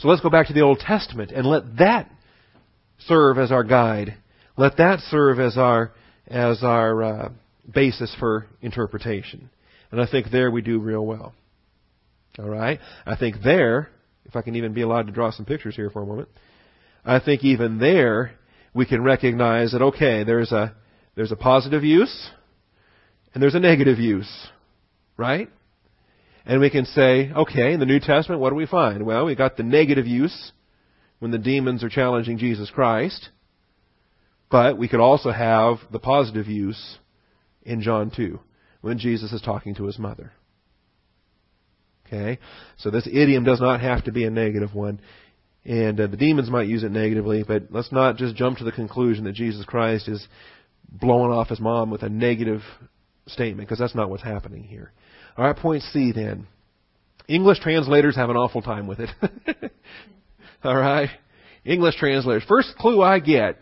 [0.00, 2.10] So let's go back to the Old Testament and let that
[3.00, 4.16] serve as our guide.
[4.56, 5.92] Let that serve as our
[6.26, 7.28] as our uh,
[7.72, 9.50] basis for interpretation.
[9.90, 11.34] And I think there we do real well.
[12.38, 12.80] All right.
[13.04, 13.90] I think there,
[14.24, 16.28] if I can even be allowed to draw some pictures here for a moment,
[17.04, 18.32] I think even there
[18.72, 20.74] we can recognize that okay, there's a
[21.14, 22.30] there's a positive use
[23.34, 24.48] and there's a negative use,
[25.18, 25.50] right?
[26.46, 29.04] And we can say, okay, in the New Testament, what do we find?
[29.04, 30.52] Well, we got the negative use
[31.18, 33.28] when the demons are challenging Jesus Christ.
[34.50, 36.98] But we could also have the positive use
[37.62, 38.40] in John 2
[38.80, 40.32] when Jesus is talking to his mother.
[42.06, 42.38] Okay?
[42.78, 45.00] So this idiom does not have to be a negative one.
[45.64, 48.72] And uh, the demons might use it negatively, but let's not just jump to the
[48.72, 50.26] conclusion that Jesus Christ is
[50.88, 52.62] blowing off his mom with a negative
[53.26, 54.90] statement, because that's not what's happening here.
[55.36, 56.46] All right, point C then.
[57.28, 59.10] English translators have an awful time with it.
[60.64, 61.08] All right?
[61.64, 62.42] English translators.
[62.48, 63.56] First clue I get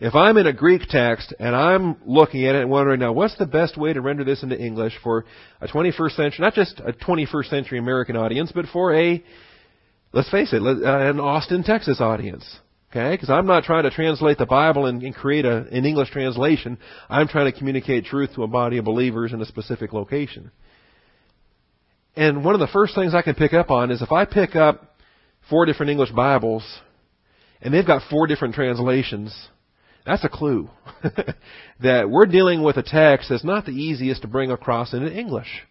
[0.00, 3.36] if I'm in a Greek text and I'm looking at it and wondering now what's
[3.36, 5.24] the best way to render this into English for
[5.60, 9.22] a 21st century, not just a 21st century American audience, but for a,
[10.12, 12.44] let's face it, uh, an Austin, Texas audience.
[12.90, 13.14] Okay?
[13.14, 16.78] Because I'm not trying to translate the Bible and, and create a, an English translation.
[17.10, 20.50] I'm trying to communicate truth to a body of believers in a specific location.
[22.18, 24.56] And one of the first things I can pick up on is if I pick
[24.56, 24.96] up
[25.48, 26.64] four different English Bibles
[27.62, 29.32] and they've got four different translations,
[30.04, 30.68] that's a clue
[31.80, 35.64] that we're dealing with a text that's not the easiest to bring across into English.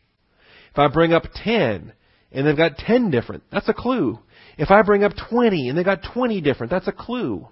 [0.72, 1.92] If I bring up 10
[2.32, 4.18] and they've got 10 different, that's a clue.
[4.58, 7.46] If I bring up 20 and they've got 20 different, that's a clue.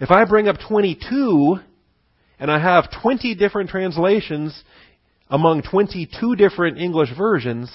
[0.00, 1.60] If I bring up 22
[2.40, 4.60] and I have 20 different translations
[5.30, 7.70] among 22 different English versions,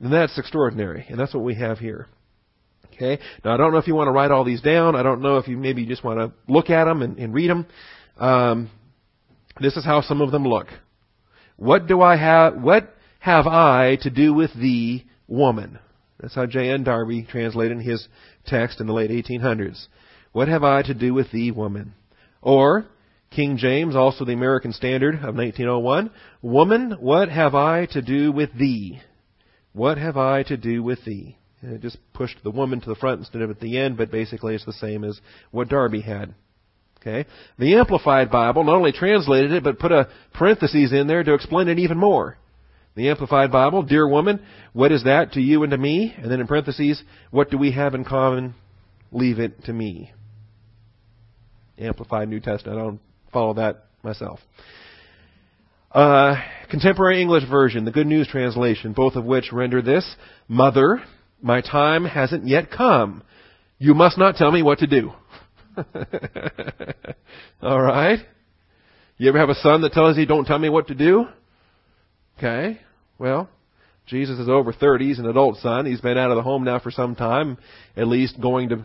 [0.00, 1.06] then that's extraordinary.
[1.08, 2.06] And that's what we have here.
[2.94, 3.22] Okay?
[3.44, 4.96] Now, I don't know if you want to write all these down.
[4.96, 7.50] I don't know if you maybe just want to look at them and, and read
[7.50, 7.66] them.
[8.18, 8.70] Um,
[9.60, 10.68] this is how some of them look.
[11.56, 15.78] What do I have, what have I to do with thee, woman?
[16.20, 16.84] That's how J.N.
[16.84, 18.06] Darby translated his
[18.46, 19.86] text in the late 1800s.
[20.32, 21.94] What have I to do with thee, woman?
[22.42, 22.86] Or,
[23.30, 26.10] King James, also the American Standard of 1901,
[26.42, 29.00] Woman, what have I to do with thee?
[29.76, 31.36] What have I to do with thee?
[31.60, 34.10] And it just pushed the woman to the front instead of at the end, but
[34.10, 36.34] basically it's the same as what Darby had.
[36.98, 37.28] Okay?
[37.58, 41.68] The Amplified Bible not only translated it, but put a parenthesis in there to explain
[41.68, 42.38] it even more.
[42.94, 44.40] The Amplified Bible, dear woman,
[44.72, 46.14] what is that to you and to me?
[46.16, 48.54] And then in parentheses, what do we have in common?
[49.12, 50.10] Leave it to me.
[51.76, 52.78] Amplified New Testament.
[52.78, 54.40] I don't follow that myself.
[55.96, 56.36] Uh,
[56.68, 60.06] contemporary English version, the Good News translation, both of which render this,
[60.46, 61.02] Mother,
[61.40, 63.22] my time hasn't yet come.
[63.78, 65.12] You must not tell me what to do.
[67.62, 68.18] All right?
[69.16, 71.24] You ever have a son that tells you, don't tell me what to do?
[72.36, 72.78] Okay.
[73.18, 73.48] Well,
[74.04, 75.08] Jesus is over 30.
[75.08, 75.86] He's an adult son.
[75.86, 77.56] He's been out of the home now for some time,
[77.96, 78.84] at least going to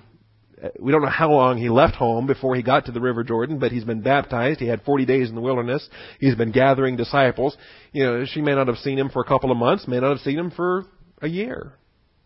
[0.80, 3.58] we don't know how long he left home before he got to the River Jordan,
[3.58, 4.60] but he's been baptized.
[4.60, 5.88] He had 40 days in the wilderness.
[6.20, 7.58] He's been gathering disciples.
[7.92, 10.12] You know, she may not have seen him for a couple of months, may not
[10.12, 10.86] have seen him for
[11.22, 11.74] a year.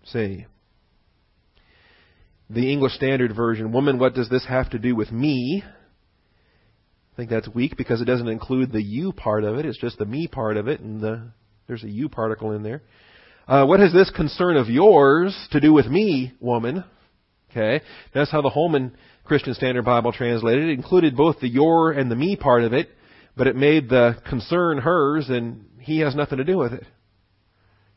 [0.06, 0.46] See.
[2.50, 5.64] The English Standard Version, woman, what does this have to do with me?
[5.66, 9.66] I think that's weak because it doesn't include the you part of it.
[9.66, 11.32] It's just the me part of it, and the,
[11.68, 12.84] there's a you particle in there.
[13.48, 16.84] Uh, what has this concern of yours to do with me, woman?
[17.56, 20.70] Okay, that's how the Holman Christian Standard Bible translated it.
[20.72, 22.90] It included both the your and the me part of it,
[23.38, 26.84] but it made the concern hers, and he has nothing to do with it.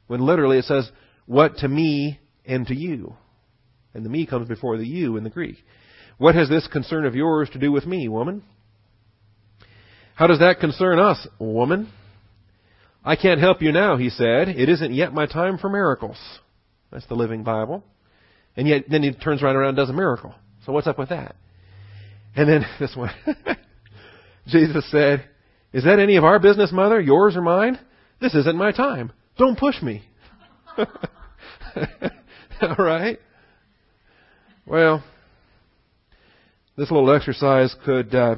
[0.06, 0.88] When literally it says,
[1.26, 3.14] what to me and to you.
[3.94, 5.56] And the me comes before the you in the Greek.
[6.18, 8.44] What has this concern of yours to do with me, woman?
[10.14, 11.90] How does that concern us, woman?
[13.04, 14.48] I can't help you now, he said.
[14.48, 16.16] It isn't yet my time for miracles.
[16.92, 17.82] That's the Living Bible.
[18.58, 20.34] And yet, then he turns right around and does a miracle.
[20.66, 21.36] So what's up with that?
[22.34, 23.12] And then this one.
[24.48, 25.24] Jesus said,
[25.72, 27.00] Is that any of our business, mother?
[27.00, 27.78] Yours or mine?
[28.20, 29.12] This isn't my time.
[29.38, 30.02] Don't push me.
[30.76, 33.20] All right?
[34.66, 35.04] Well,
[36.76, 38.36] this little exercise could uh,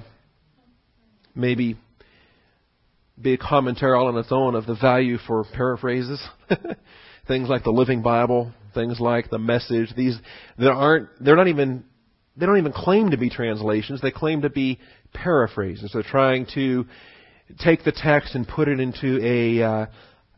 [1.35, 1.78] maybe
[3.20, 6.22] be a commentary all on its own of the value for paraphrases.
[7.26, 9.94] things like the Living Bible, things like the Message.
[9.96, 10.18] These
[10.59, 11.85] that aren't they're not even
[12.37, 14.00] they don't even claim to be translations.
[14.00, 14.78] They claim to be
[15.12, 15.90] paraphrases.
[15.92, 16.87] They're trying to
[17.59, 19.87] take the text and put it into a uh,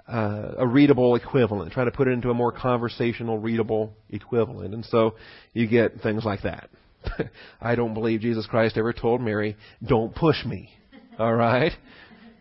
[0.09, 4.75] uh, a readable equivalent, try to put it into a more conversational, readable equivalent.
[4.75, 5.15] And so
[5.53, 6.71] you get things like that.
[7.61, 10.71] I don't believe Jesus Christ ever told Mary, don't push me.
[11.19, 11.73] All right?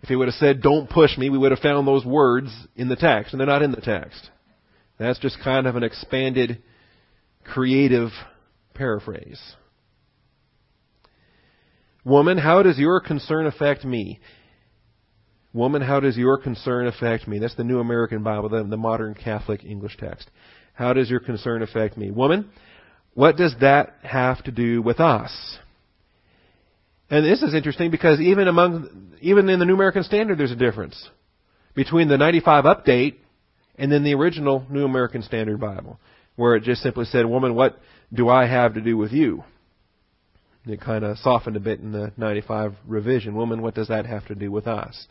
[0.02, 2.90] If he would have said, don't push me, we would have found those words in
[2.90, 4.30] the text, and they're not in the text.
[5.02, 6.62] That's just kind of an expanded,
[7.44, 8.10] creative
[8.76, 9.42] paraphrase.
[12.06, 14.20] Woman, how does your concern affect me?
[15.54, 17.40] Woman, how does your concern affect me?
[17.40, 20.30] That's the New American Bible, the, the modern Catholic English text.
[20.76, 22.12] How does your concern affect me?
[22.12, 22.52] Woman,
[23.16, 25.32] what does that have to do with us?
[27.10, 30.56] And this is interesting because even among, even in the New American Standard, there's a
[30.56, 31.10] difference
[31.74, 33.16] between the 95 update
[33.82, 36.00] and then the original New American Standard Bible,
[36.36, 37.80] where it just simply said, "Woman, what
[38.14, 39.44] do I have to do with you?"
[40.68, 43.34] It kind of softened a bit in the 95 revision.
[43.34, 45.08] Woman, what does that have to do with us?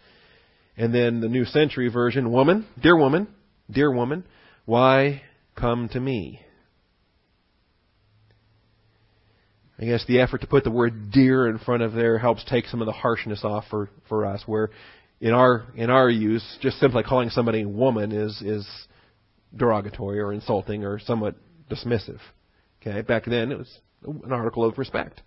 [0.76, 3.26] And then the New Century version, woman, dear woman,
[3.68, 4.22] dear woman,
[4.66, 5.22] why
[5.56, 6.40] come to me?
[9.80, 12.66] I guess the effort to put the word dear in front of there helps take
[12.66, 14.70] some of the harshness off for, for us, where
[15.20, 18.66] in our in our use, just simply calling somebody woman is is
[19.54, 21.34] derogatory or insulting or somewhat
[21.70, 22.20] dismissive.
[22.80, 25.20] Okay, back then it was an article of respect,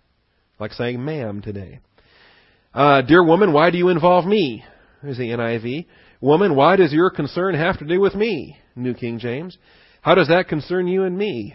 [0.58, 1.80] like saying ma'am today.
[2.72, 4.64] Uh, dear woman, why do you involve me?
[5.04, 5.86] Is the NIV.
[6.20, 8.56] Woman, why does your concern have to do with me?
[8.74, 9.58] New King James.
[10.00, 11.54] How does that concern you and me?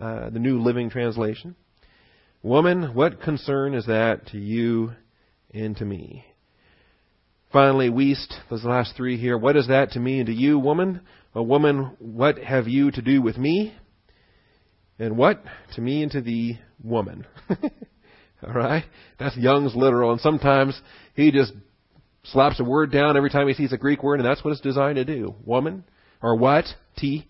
[0.00, 1.56] Uh, the New Living Translation.
[2.42, 4.92] Woman, what concern is that to you
[5.52, 6.24] and to me?
[7.52, 9.38] Finally, Wuest, those last three here.
[9.38, 11.00] What is that to me and to you, woman?
[11.34, 13.74] A woman, what have you to do with me?
[14.98, 15.42] And what
[15.74, 17.26] to me and to thee, woman?
[18.42, 18.84] All right?
[19.18, 20.78] That's Young's literal, and sometimes
[21.14, 21.52] he just
[22.24, 24.60] slaps a word down every time he sees a Greek word, and that's what it's
[24.60, 25.34] designed to do.
[25.44, 25.84] Woman,
[26.22, 26.66] or what?
[26.98, 27.26] T,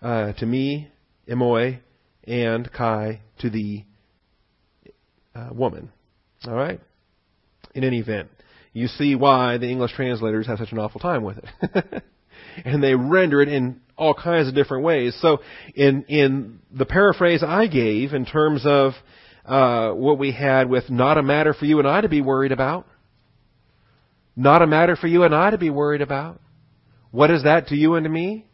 [0.00, 0.88] uh, to me,
[1.28, 1.78] emoi,
[2.24, 3.86] and kai, to thee,
[5.34, 5.90] uh, woman.
[6.46, 6.80] All right?
[7.74, 8.28] In any event,
[8.72, 12.02] you see why the English translators have such an awful time with it.
[12.64, 15.16] and they render it in all kinds of different ways.
[15.20, 15.40] So,
[15.74, 18.92] in in the paraphrase I gave, in terms of
[19.44, 22.52] uh, what we had with "not a matter for you and I to be worried
[22.52, 22.86] about,"
[24.34, 26.40] not a matter for you and I to be worried about.
[27.10, 28.46] What is that to you and to me?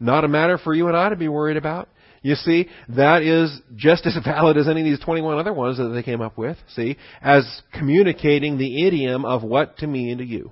[0.00, 1.88] Not a matter for you and I to be worried about.
[2.24, 5.88] You see, that is just as valid as any of these 21 other ones that
[5.88, 10.24] they came up with, see, as communicating the idiom of what to me and to
[10.24, 10.50] you.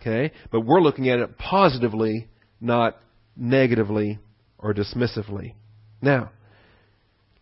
[0.00, 0.32] Okay?
[0.52, 2.28] But we're looking at it positively,
[2.60, 2.96] not
[3.36, 4.20] negatively
[4.58, 5.54] or dismissively.
[6.00, 6.30] Now,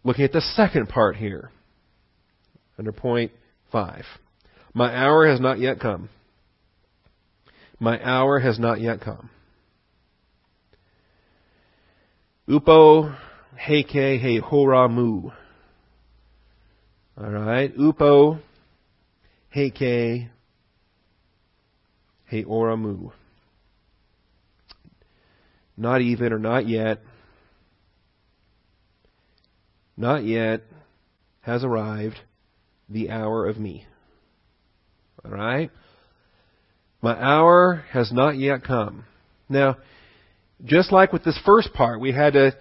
[0.02, 1.50] looking at the second part here,
[2.78, 3.30] under point
[3.72, 4.04] 5.
[4.72, 6.08] My hour has not yet come.
[7.78, 9.28] My hour has not yet come.
[12.48, 13.12] Upo
[13.58, 15.32] heke he horamu.
[17.18, 18.38] All right, upo
[19.54, 20.28] heke
[22.28, 23.10] he oramu.
[25.76, 27.00] Not even or not yet.
[29.96, 30.62] Not yet
[31.40, 32.20] has arrived
[32.88, 33.86] the hour of me.
[35.24, 35.70] All right?
[37.02, 39.04] My hour has not yet come.
[39.48, 39.76] Now,
[40.64, 42.56] just like with this first part, we had to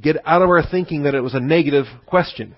[0.00, 2.54] get out of our thinking that it was a negative question.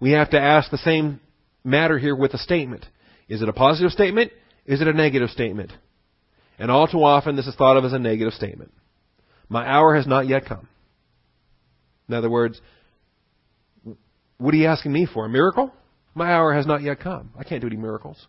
[0.00, 1.20] We have to ask the same
[1.64, 2.86] matter here with a statement.
[3.28, 4.32] Is it a positive statement?
[4.64, 5.72] Is it a negative statement?
[6.58, 8.72] And all too often, this is thought of as a negative statement.
[9.48, 10.68] My hour has not yet come.
[12.08, 12.60] In other words,
[14.38, 15.26] what are you asking me for?
[15.26, 15.72] A miracle?
[16.14, 17.30] My hour has not yet come.
[17.38, 18.26] I can't do any miracles.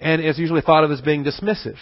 [0.00, 1.76] And it's usually thought of as being dismissive.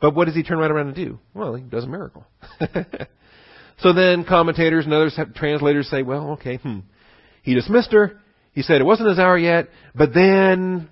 [0.00, 1.18] But what does he turn right around and do?
[1.34, 2.26] Well, he does a miracle.
[3.78, 6.80] so then commentators and other translators say, well, okay, hmm.
[7.42, 8.18] He dismissed her.
[8.52, 10.88] He said it wasn't his hour yet, but then,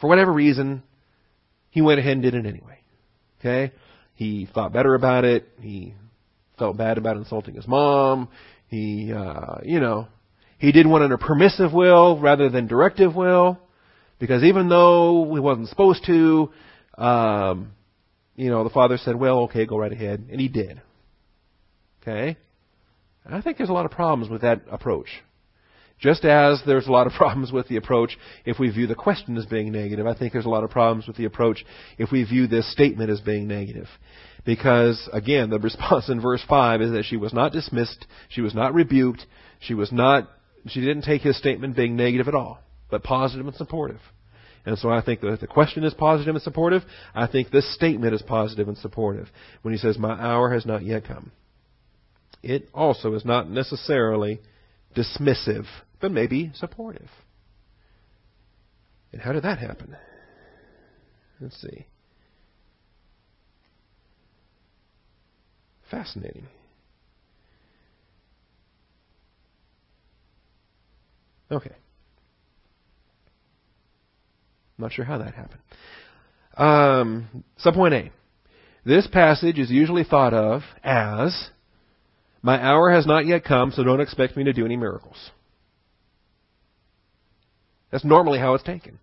[0.00, 0.82] for whatever reason,
[1.70, 2.78] he went ahead and did it anyway.
[3.40, 3.72] Okay?
[4.14, 5.48] He thought better about it.
[5.60, 5.94] He
[6.58, 8.28] felt bad about insulting his mom.
[8.68, 10.08] He, uh, you know,
[10.58, 13.58] he did one under permissive will rather than directive will,
[14.18, 16.50] because even though he wasn't supposed to,
[16.96, 17.72] um,
[18.34, 20.26] you know, the father said, well, okay, go right ahead.
[20.30, 20.80] And he did.
[22.00, 22.36] Okay?
[23.24, 25.08] And I think there's a lot of problems with that approach.
[26.00, 29.36] Just as there's a lot of problems with the approach if we view the question
[29.36, 31.64] as being negative, I think there's a lot of problems with the approach
[31.98, 33.86] if we view this statement as being negative.
[34.44, 38.54] Because, again, the response in verse 5 is that she was not dismissed, she was
[38.54, 39.24] not rebuked,
[39.60, 40.28] she was not,
[40.66, 42.58] she didn't take his statement being negative at all,
[42.90, 44.00] but positive and supportive.
[44.64, 46.82] And so I think that the question is positive and supportive.
[47.14, 49.28] I think this statement is positive and supportive
[49.62, 51.32] when he says, My hour has not yet come.
[52.42, 54.40] It also is not necessarily
[54.96, 55.64] dismissive,
[56.00, 57.08] but maybe supportive.
[59.12, 59.96] And how did that happen?
[61.40, 61.86] Let's see.
[65.90, 66.46] Fascinating.
[71.50, 71.74] Okay.
[74.82, 75.60] I'm not sure how that happened.
[76.56, 78.12] Um, subpoint A.
[78.84, 81.50] This passage is usually thought of as
[82.42, 85.30] My hour has not yet come, so don't expect me to do any miracles.
[87.92, 88.98] That's normally how it's taken.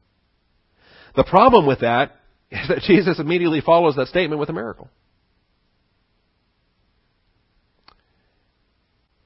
[1.15, 2.11] The problem with that
[2.51, 4.89] is that Jesus immediately follows that statement with a miracle.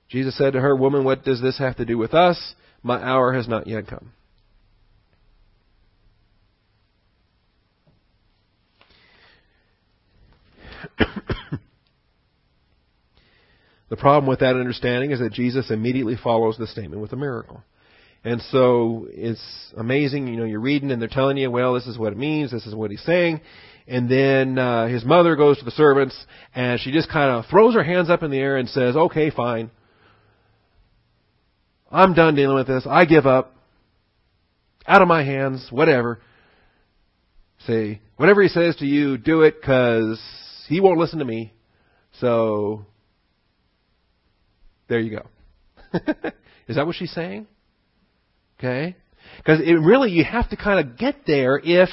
[0.08, 2.54] Jesus said to her, Woman, what does this have to do with us?
[2.84, 4.12] My hour has not yet come.
[13.90, 17.64] The problem with that understanding is that Jesus immediately follows the statement with a miracle.
[18.26, 21.98] And so it's amazing, you know, you're reading and they're telling you, well, this is
[21.98, 23.42] what it means, this is what he's saying.
[23.86, 26.18] And then uh, his mother goes to the servants
[26.56, 29.30] and she just kind of throws her hands up in the air and says, okay,
[29.30, 29.72] fine.
[31.92, 32.88] I'm done dealing with this.
[32.90, 33.56] I give up.
[34.86, 36.20] Out of my hands, whatever.
[37.68, 40.20] Say, whatever he says to you, do it because
[40.74, 41.54] he won't listen to me.
[42.20, 42.88] So,
[44.88, 45.28] there you go.
[46.68, 47.46] Is that what she's saying?
[48.58, 48.96] Okay?
[49.38, 51.90] Because it really, you have to kind of get there if,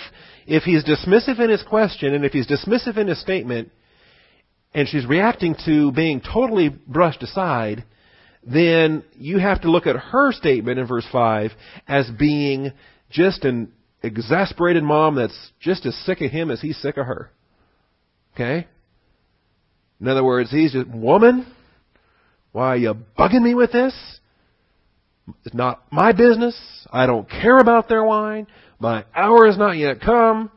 [0.47, 3.71] if he's dismissive in his question and if he's dismissive in his statement
[4.73, 7.85] and she's reacting to being totally brushed aside,
[8.43, 11.51] then you have to look at her statement in verse 5
[11.87, 12.73] as being
[13.11, 13.73] just an
[14.03, 17.31] exasperated mom that's just as sick of him as he's sick of her.
[18.41, 18.67] Okay?
[20.01, 21.47] In other words, he's just, woman,
[22.53, 23.95] why are you bugging me with this?
[25.45, 26.59] It's not my business.
[26.91, 28.47] I don't care about their wine.
[28.79, 30.51] My hour has not yet come.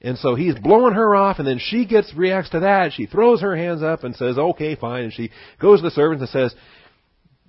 [0.00, 2.94] And so he's blowing her off, and then she gets reacts to that.
[2.94, 5.30] She throws her hands up and says, "Okay, fine." And she
[5.60, 6.54] goes to the servants and says,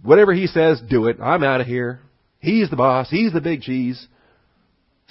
[0.04, 1.18] "Whatever he says, do it.
[1.22, 2.02] I'm out of here.
[2.40, 3.10] He's the boss.
[3.10, 4.06] He's the big cheese."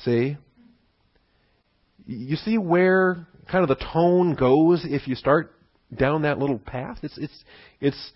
[0.05, 0.37] See?
[2.07, 5.53] You see where kind of the tone goes if you start
[5.95, 6.99] down that little path?
[7.03, 7.45] It's it's
[7.81, 8.13] it's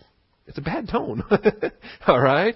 [0.47, 1.23] it's a bad tone.
[2.07, 2.55] All right?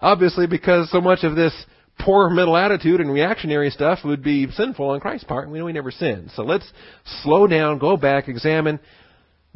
[0.00, 1.54] Obviously because so much of this
[1.98, 5.66] poor mental attitude and reactionary stuff would be sinful on Christ's part, and we know
[5.66, 6.30] he never sinned.
[6.34, 6.70] So let's
[7.22, 8.78] slow down, go back, examine.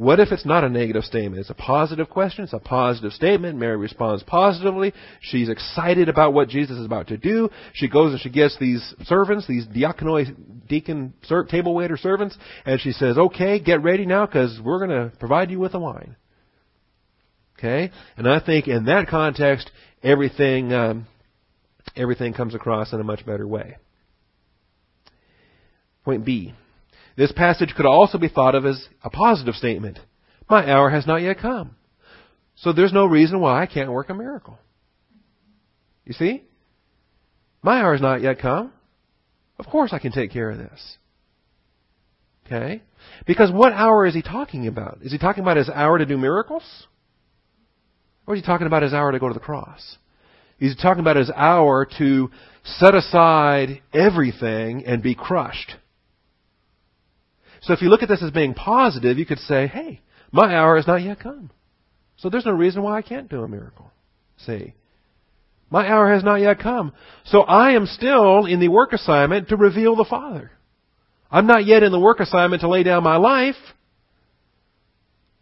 [0.01, 1.41] What if it's not a negative statement?
[1.41, 2.43] It's a positive question.
[2.43, 3.59] It's a positive statement.
[3.59, 4.93] Mary responds positively.
[5.19, 7.51] She's excited about what Jesus is about to do.
[7.73, 11.13] She goes and she gets these servants, these diakonoi, deacon,
[11.51, 12.35] table waiter servants,
[12.65, 15.79] and she says, "Okay, get ready now, because we're going to provide you with the
[15.79, 16.15] wine."
[17.59, 19.69] Okay, and I think in that context,
[20.01, 21.05] everything um,
[21.95, 23.77] everything comes across in a much better way.
[26.03, 26.55] Point B.
[27.17, 29.99] This passage could also be thought of as a positive statement.
[30.49, 31.75] My hour has not yet come.
[32.55, 34.59] So there's no reason why I can't work a miracle.
[36.05, 36.43] You see?
[37.61, 38.71] My hour has not yet come.
[39.59, 40.97] Of course I can take care of this.
[42.45, 42.81] Okay?
[43.25, 44.99] Because what hour is he talking about?
[45.01, 46.63] Is he talking about his hour to do miracles?
[48.25, 49.97] Or is he talking about his hour to go to the cross?
[50.57, 52.29] He's talking about his hour to
[52.63, 55.75] set aside everything and be crushed.
[57.61, 60.01] So if you look at this as being positive, you could say, hey,
[60.31, 61.51] my hour has not yet come.
[62.17, 63.91] So there's no reason why I can't do a miracle.
[64.37, 64.73] See?
[65.69, 66.91] My hour has not yet come.
[67.25, 70.51] So I am still in the work assignment to reveal the Father.
[71.31, 73.55] I'm not yet in the work assignment to lay down my life.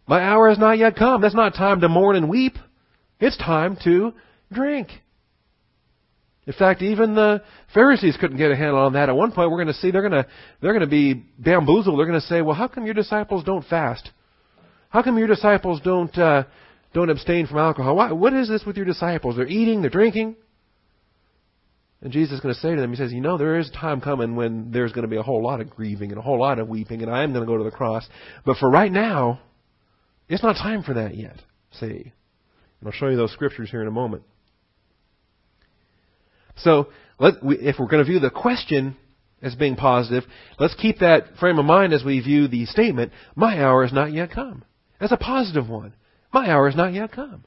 [0.06, 1.20] My hour has not yet come.
[1.20, 2.54] That's not time to mourn and weep.
[3.18, 4.12] It's time to
[4.52, 4.88] drink.
[6.50, 9.08] In fact, even the Pharisees couldn't get a handle on that.
[9.08, 10.26] At one point, we're going to see they're going to
[10.60, 11.96] they're going to be bamboozled.
[11.96, 14.10] They're going to say, "Well, how come your disciples don't fast?
[14.88, 16.42] How come your disciples don't uh,
[16.92, 17.94] don't abstain from alcohol?
[17.94, 19.36] Why, what is this with your disciples?
[19.36, 20.34] They're eating, they're drinking."
[22.02, 23.72] And Jesus is going to say to them, He says, "You know, there is a
[23.72, 26.40] time coming when there's going to be a whole lot of grieving and a whole
[26.40, 28.04] lot of weeping, and I am going to go to the cross.
[28.44, 29.38] But for right now,
[30.28, 31.40] it's not time for that yet.
[31.78, 32.12] See."
[32.80, 34.24] And I'll show you those scriptures here in a moment.
[36.62, 36.88] So,
[37.18, 38.96] let, if we're going to view the question
[39.42, 40.24] as being positive,
[40.58, 44.12] let's keep that frame of mind as we view the statement, my hour has not
[44.12, 44.64] yet come.
[44.98, 45.94] That's a positive one.
[46.32, 47.44] My hour has not yet come.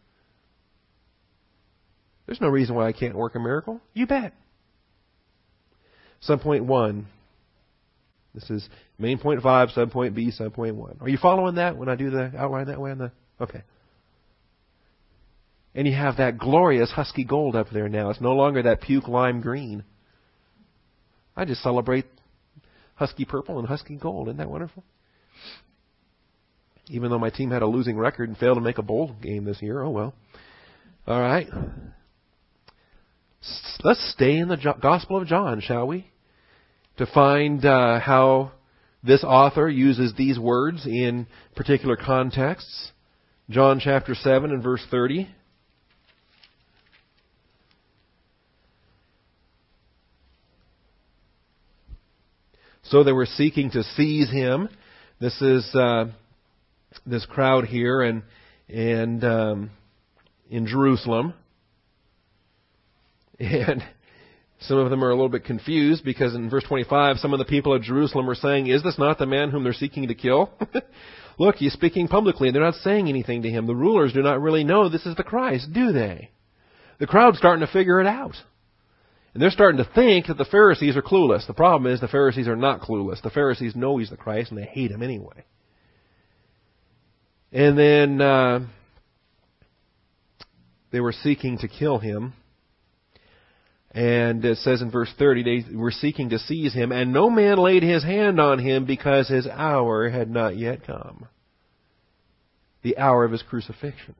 [2.25, 3.81] There's no reason why I can't work a miracle.
[3.93, 4.33] You bet.
[6.27, 7.07] Subpoint one.
[8.33, 10.97] This is main point five, subpoint B, subpoint one.
[11.01, 13.61] Are you following that when I do the outline that way on the okay.
[15.75, 18.09] And you have that glorious husky gold up there now.
[18.09, 19.83] It's no longer that puke lime green.
[21.35, 22.05] I just celebrate
[22.95, 24.27] husky purple and husky gold.
[24.27, 24.83] Isn't that wonderful?
[26.89, 29.45] Even though my team had a losing record and failed to make a bowl game
[29.45, 30.13] this year, oh well.
[31.07, 31.47] All right.
[33.83, 36.07] Let's stay in the Gospel of John, shall we?
[36.97, 38.51] To find uh, how
[39.03, 42.91] this author uses these words in particular contexts.
[43.49, 45.27] John chapter 7 and verse 30.
[52.93, 54.69] So they were seeking to seize him.
[55.19, 56.11] This is uh,
[57.07, 58.21] this crowd here and
[58.69, 59.71] and um,
[60.47, 61.33] in Jerusalem,
[63.39, 63.83] and
[64.59, 67.45] some of them are a little bit confused because in verse 25, some of the
[67.45, 70.51] people of Jerusalem are saying, "Is this not the man whom they're seeking to kill?"
[71.39, 73.65] Look, he's speaking publicly, and they're not saying anything to him.
[73.65, 76.29] The rulers do not really know this is the Christ, do they?
[76.99, 78.35] The crowd's starting to figure it out.
[79.33, 81.47] And they're starting to think that the Pharisees are clueless.
[81.47, 83.21] The problem is the Pharisees are not clueless.
[83.21, 85.45] The Pharisees know he's the Christ, and they hate him anyway.
[87.51, 88.59] And then uh,
[90.91, 92.33] they were seeking to kill him.
[93.91, 97.57] And it says in verse 30, they were seeking to seize him, and no man
[97.57, 101.27] laid his hand on him because his hour had not yet come.
[102.81, 104.15] The hour of his crucifixion.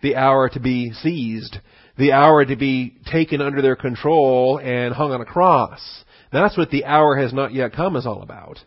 [0.00, 1.58] The hour to be seized.
[1.96, 5.80] The hour to be taken under their control and hung on a cross.
[6.32, 8.58] That's what the hour has not yet come is all about.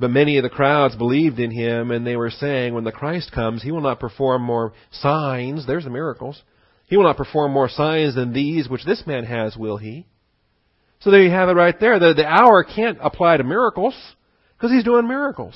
[0.00, 3.30] But many of the crowds believed in him, and they were saying, when the Christ
[3.30, 5.64] comes, he will not perform more signs.
[5.64, 6.42] There's the miracles.
[6.86, 10.08] He will not perform more signs than these which this man has, will he?
[11.00, 12.00] So there you have it right there.
[12.00, 13.94] The, the hour can't apply to miracles
[14.56, 15.54] because he's doing miracles.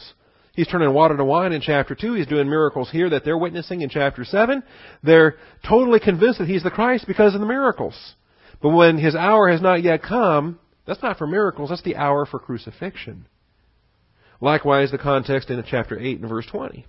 [0.57, 2.15] He's turning water to wine in chapter 2.
[2.15, 4.63] He's doing miracles here that they're witnessing in chapter 7.
[5.03, 5.37] They're
[5.69, 8.15] totally convinced that he's the Christ because of the miracles.
[8.63, 12.25] But when his hour has not yet come, that's not for miracles, that's the hour
[12.25, 13.27] for crucifixion.
[14.41, 16.87] Likewise, the context in chapter 8 and verse 20.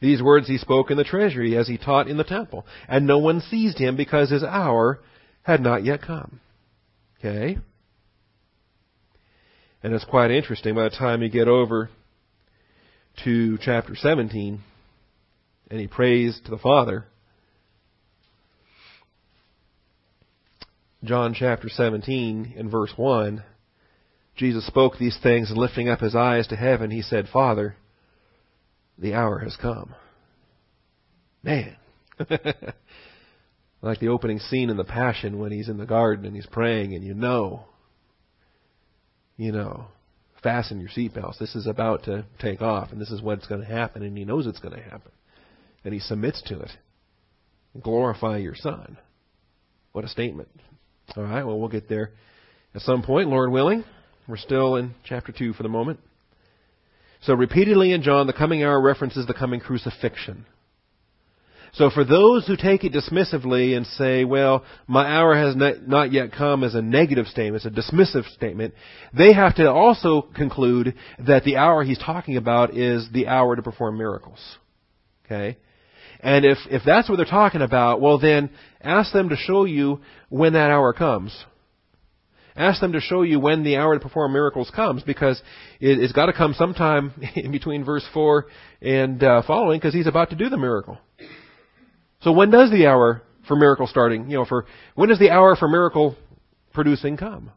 [0.00, 3.18] These words he spoke in the treasury as he taught in the temple, and no
[3.18, 5.00] one seized him because his hour
[5.42, 6.40] had not yet come.
[7.18, 7.58] Okay?
[9.82, 11.88] And it's quite interesting by the time you get over
[13.24, 14.60] to chapter 17,
[15.70, 17.04] and he prays to the Father.
[21.04, 23.44] John chapter 17 in verse 1,
[24.36, 27.76] Jesus spoke these things and lifting up his eyes to heaven, he said, Father,
[28.98, 29.94] the hour has come.
[31.42, 31.76] Man.
[33.80, 36.94] like the opening scene in The Passion when he's in the garden and he's praying
[36.94, 37.66] and you know,
[39.38, 39.86] you know,
[40.42, 41.38] fasten your seatbelts.
[41.38, 44.26] This is about to take off and this is what's going to happen and he
[44.26, 45.12] knows it's going to happen.
[45.84, 46.70] And he submits to it.
[47.80, 48.98] Glorify your son.
[49.92, 50.48] What a statement.
[51.16, 52.10] All right, well, we'll get there
[52.74, 53.84] at some point, Lord willing.
[54.26, 56.00] We're still in chapter 2 for the moment.
[57.22, 60.44] So repeatedly in John, the coming hour references the coming crucifixion.
[61.74, 66.32] So for those who take it dismissively and say, well, my hour has not yet
[66.32, 68.74] come as a negative statement, it's a dismissive statement,
[69.16, 70.94] they have to also conclude
[71.26, 74.40] that the hour he's talking about is the hour to perform miracles.
[75.24, 75.58] Okay?
[76.20, 78.50] And if, if that's what they're talking about, well then
[78.80, 81.32] ask them to show you when that hour comes.
[82.56, 85.40] Ask them to show you when the hour to perform miracles comes because
[85.80, 88.46] it, has got to come sometime in between verse 4
[88.82, 90.98] and uh, following because he's about to do the miracle.
[92.20, 95.56] So when does the hour for miracle starting, you know, for, when does the hour
[95.56, 96.16] for miracle
[96.72, 97.50] producing come?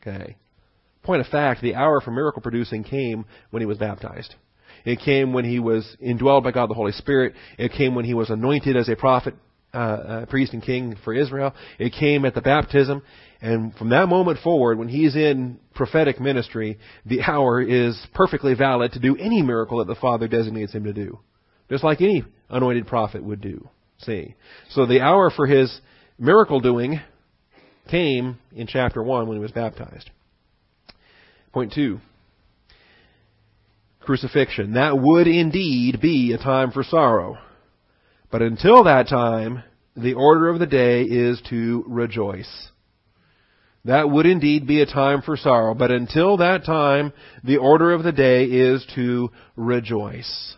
[0.00, 0.36] Okay.
[1.02, 4.34] Point of fact, the hour for miracle producing came when he was baptized.
[4.84, 7.34] It came when he was indwelled by God the Holy Spirit.
[7.58, 9.34] It came when he was anointed as a prophet,
[9.74, 11.54] uh, uh, priest and king for Israel.
[11.78, 13.02] It came at the baptism.
[13.40, 18.92] And from that moment forward, when he's in prophetic ministry, the hour is perfectly valid
[18.92, 21.18] to do any miracle that the Father designates him to do.
[21.72, 23.66] Just like any anointed prophet would do.
[24.00, 24.34] See?
[24.72, 25.74] So the hour for his
[26.18, 27.00] miracle doing
[27.90, 30.10] came in chapter 1 when he was baptized.
[31.50, 31.98] Point 2.
[34.00, 34.74] Crucifixion.
[34.74, 37.38] That would indeed be a time for sorrow.
[38.30, 39.62] But until that time,
[39.96, 42.68] the order of the day is to rejoice.
[43.86, 48.02] That would indeed be a time for sorrow, but until that time, the order of
[48.02, 50.56] the day is to rejoice.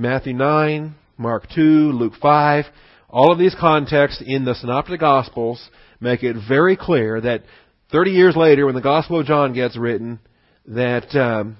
[0.00, 2.64] Matthew 9, Mark 2, Luke 5,
[3.10, 5.68] all of these contexts in the Synoptic Gospels
[6.00, 7.42] make it very clear that
[7.92, 10.18] 30 years later, when the Gospel of John gets written,
[10.68, 11.58] that um,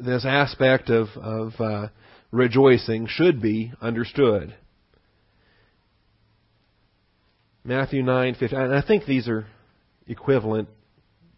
[0.00, 1.88] this aspect of, of uh,
[2.30, 4.54] rejoicing should be understood.
[7.62, 8.58] Matthew 9, 15.
[8.58, 9.44] And I think these are
[10.06, 10.70] equivalent,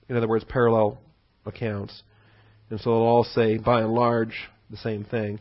[0.09, 1.01] in other words, parallel
[1.45, 2.01] accounts.
[2.71, 4.37] And so they'll all say, by and large,
[4.71, 5.41] the same thing.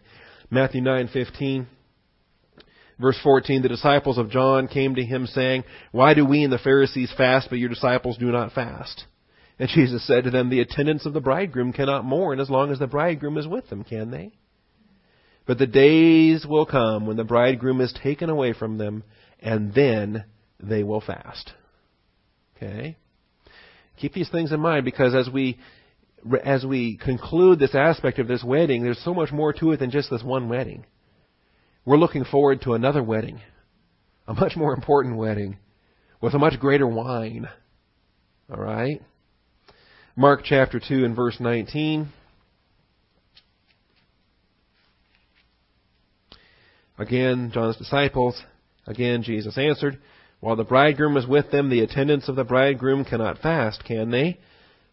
[0.53, 1.65] Matthew 9:15
[2.99, 6.59] Verse 14, the disciples of John came to him saying, Why do we and the
[6.59, 9.05] Pharisees fast, but your disciples do not fast?
[9.57, 12.77] And Jesus said to them, The attendants of the bridegroom cannot mourn as long as
[12.77, 14.31] the bridegroom is with them, can they?
[15.47, 19.03] But the days will come when the bridegroom is taken away from them,
[19.39, 20.25] and then
[20.59, 21.51] they will fast.
[22.55, 22.95] Okay?
[23.97, 25.57] Keep these things in mind because as we
[26.43, 29.91] as we conclude this aspect of this wedding, there's so much more to it than
[29.91, 30.86] just this one wedding.
[31.86, 33.41] We're looking forward to another wedding,
[34.28, 35.57] a much more important wedding
[36.21, 37.49] with a much greater wine.
[38.49, 39.01] All right?
[40.15, 42.09] Mark chapter 2 and verse 19.
[46.97, 48.41] Again, John's disciples.
[48.86, 49.99] Again, Jesus answered,
[50.39, 54.39] While the bridegroom is with them, the attendants of the bridegroom cannot fast, can they?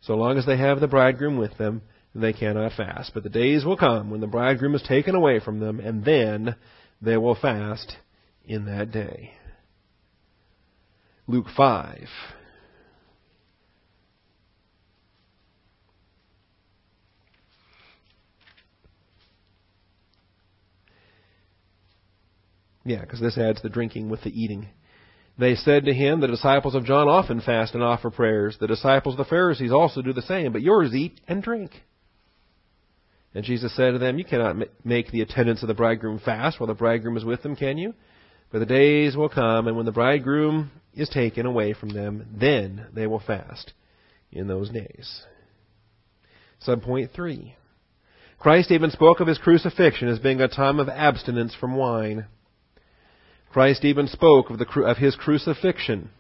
[0.03, 1.83] So long as they have the bridegroom with them,
[2.15, 3.13] they cannot fast.
[3.15, 6.57] But the days will come when the bridegroom is taken away from them, and then
[7.01, 7.97] they will fast
[8.45, 9.35] in that day.
[11.27, 12.09] Luke 5.
[22.85, 24.69] Yeah, because this adds the drinking with the eating.
[25.41, 28.59] They said to him, The disciples of John often fast and offer prayers.
[28.61, 31.73] The disciples of the Pharisees also do the same, but yours eat and drink.
[33.35, 36.67] And Jesus said to them, You cannot make the attendants of the bridegroom fast while
[36.67, 37.95] the bridegroom is with them, can you?
[38.53, 42.89] But the days will come, and when the bridegroom is taken away from them, then
[42.93, 43.73] they will fast
[44.31, 45.23] in those days.
[46.69, 47.57] Subpoint 3.
[48.39, 52.27] Christ even spoke of his crucifixion as being a time of abstinence from wine.
[53.51, 56.11] Christ even spoke of, the, of his crucifixion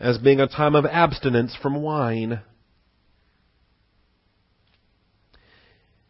[0.00, 2.40] as being a time of abstinence from wine.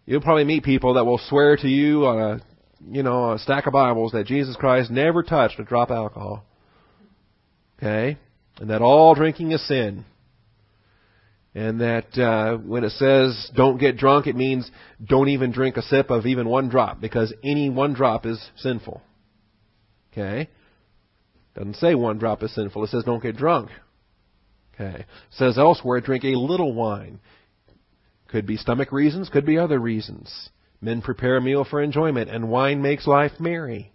[0.06, 2.40] You'll probably meet people that will swear to you on a,
[2.90, 6.44] you know, a stack of Bibles that Jesus Christ never touched a drop of alcohol.
[7.78, 8.16] Okay?
[8.58, 10.04] And that all drinking is sin.
[11.54, 14.70] And that uh, when it says don't get drunk, it means
[15.04, 19.02] don't even drink a sip of even one drop because any one drop is sinful.
[20.12, 20.48] Okay?
[21.54, 22.84] Doesn't say one drop is sinful.
[22.84, 23.70] It says don't get drunk.
[24.74, 25.04] Okay.
[25.30, 27.20] Says elsewhere drink a little wine.
[28.28, 30.50] Could be stomach reasons, could be other reasons.
[30.80, 33.92] Men prepare a meal for enjoyment, and wine makes life merry.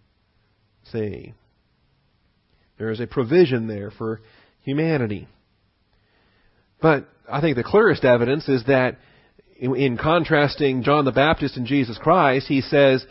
[0.91, 1.33] See.
[2.77, 4.21] There is a provision there for
[4.61, 5.27] humanity.
[6.79, 8.97] But I think the clearest evidence is that
[9.59, 13.03] in contrasting John the Baptist and Jesus Christ, he says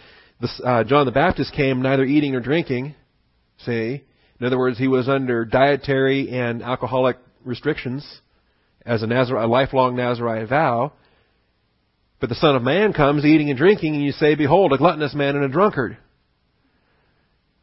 [0.64, 2.94] uh, John the Baptist came neither eating nor drinking.
[3.64, 4.04] See?
[4.38, 8.20] In other words, he was under dietary and alcoholic restrictions
[8.84, 10.92] as a, Nazar- a lifelong Nazarite vow.
[12.20, 15.14] But the Son of Man comes eating and drinking, and you say, Behold, a gluttonous
[15.14, 15.98] man and a drunkard.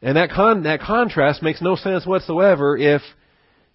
[0.02, 3.02] And that, con- that contrast makes no sense whatsoever if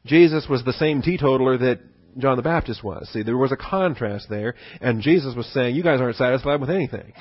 [0.06, 1.80] Jesus was the same teetotaler that
[2.18, 3.10] John the Baptist was.
[3.12, 6.70] See, there was a contrast there, and Jesus was saying, You guys aren't satisfied with
[6.70, 7.14] anything.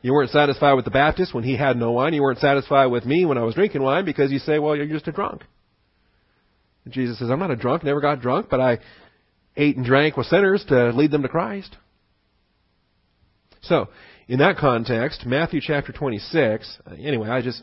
[0.00, 2.14] You weren't satisfied with the Baptist when he had no wine.
[2.14, 4.86] You weren't satisfied with me when I was drinking wine because you say, well, you're
[4.86, 5.42] just a drunk.
[6.84, 8.78] And Jesus says, I'm not a drunk, never got drunk, but I
[9.56, 11.76] ate and drank with sinners to lead them to Christ.
[13.62, 13.88] So,
[14.28, 17.60] in that context, Matthew chapter 26, uh, anyway, I just,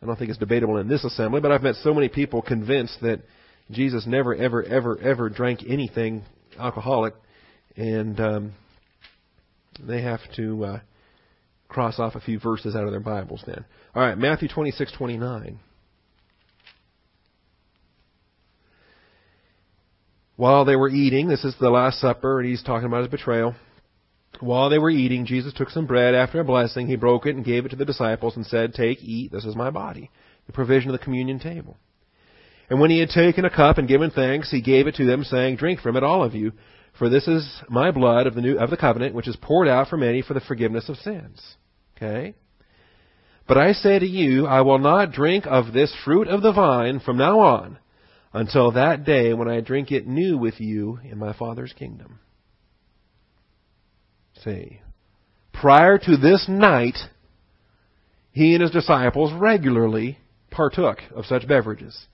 [0.00, 3.00] I don't think it's debatable in this assembly, but I've met so many people convinced
[3.02, 3.22] that
[3.70, 6.22] Jesus never, ever, ever, ever drank anything
[6.58, 7.14] alcoholic,
[7.76, 8.52] and um,
[9.80, 10.80] they have to uh,
[11.74, 13.64] cross off a few verses out of their Bibles then.
[13.94, 15.58] All right, Matthew 26:29.
[20.36, 23.54] While they were eating, this is the Last Supper, and he's talking about his betrayal.
[24.40, 26.14] While they were eating, Jesus took some bread.
[26.14, 29.02] After a blessing, he broke it and gave it to the disciples and said, Take,
[29.02, 30.10] eat, this is my body.
[30.46, 31.76] The provision of the communion table.
[32.68, 35.22] And when he had taken a cup and given thanks, he gave it to them,
[35.22, 36.52] saying, Drink from it, all of you,
[36.98, 39.88] for this is my blood of the new of the covenant, which is poured out
[39.88, 41.56] for many for the forgiveness of sins.
[41.96, 42.34] Okay?
[43.46, 47.00] But I say to you, I will not drink of this fruit of the vine
[47.00, 47.78] from now on
[48.32, 52.18] until that day when I drink it new with you in my Father's kingdom.
[54.42, 54.80] See,
[55.52, 56.96] prior to this night,
[58.32, 60.18] he and his disciples regularly
[60.50, 62.06] partook of such beverages.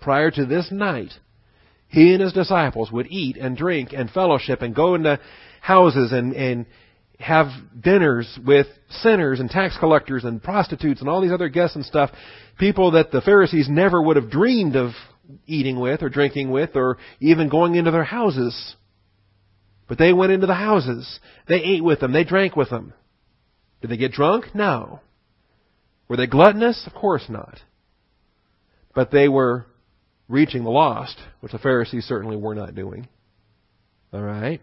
[0.00, 1.12] Prior to this night,
[1.86, 5.20] he and his disciples would eat and drink and fellowship and go into
[5.60, 6.66] houses and, and,
[7.18, 7.48] have
[7.78, 12.10] dinners with sinners and tax collectors and prostitutes and all these other guests and stuff,
[12.58, 14.92] people that the Pharisees never would have dreamed of
[15.46, 18.76] eating with or drinking with or even going into their houses.
[19.88, 21.18] But they went into the houses.
[21.48, 22.12] They ate with them.
[22.12, 22.92] They drank with them.
[23.80, 24.54] Did they get drunk?
[24.54, 25.00] No.
[26.08, 26.86] Were they gluttonous?
[26.86, 27.58] Of course not.
[28.94, 29.66] But they were
[30.28, 33.08] reaching the lost, which the Pharisees certainly were not doing.
[34.12, 34.60] All right?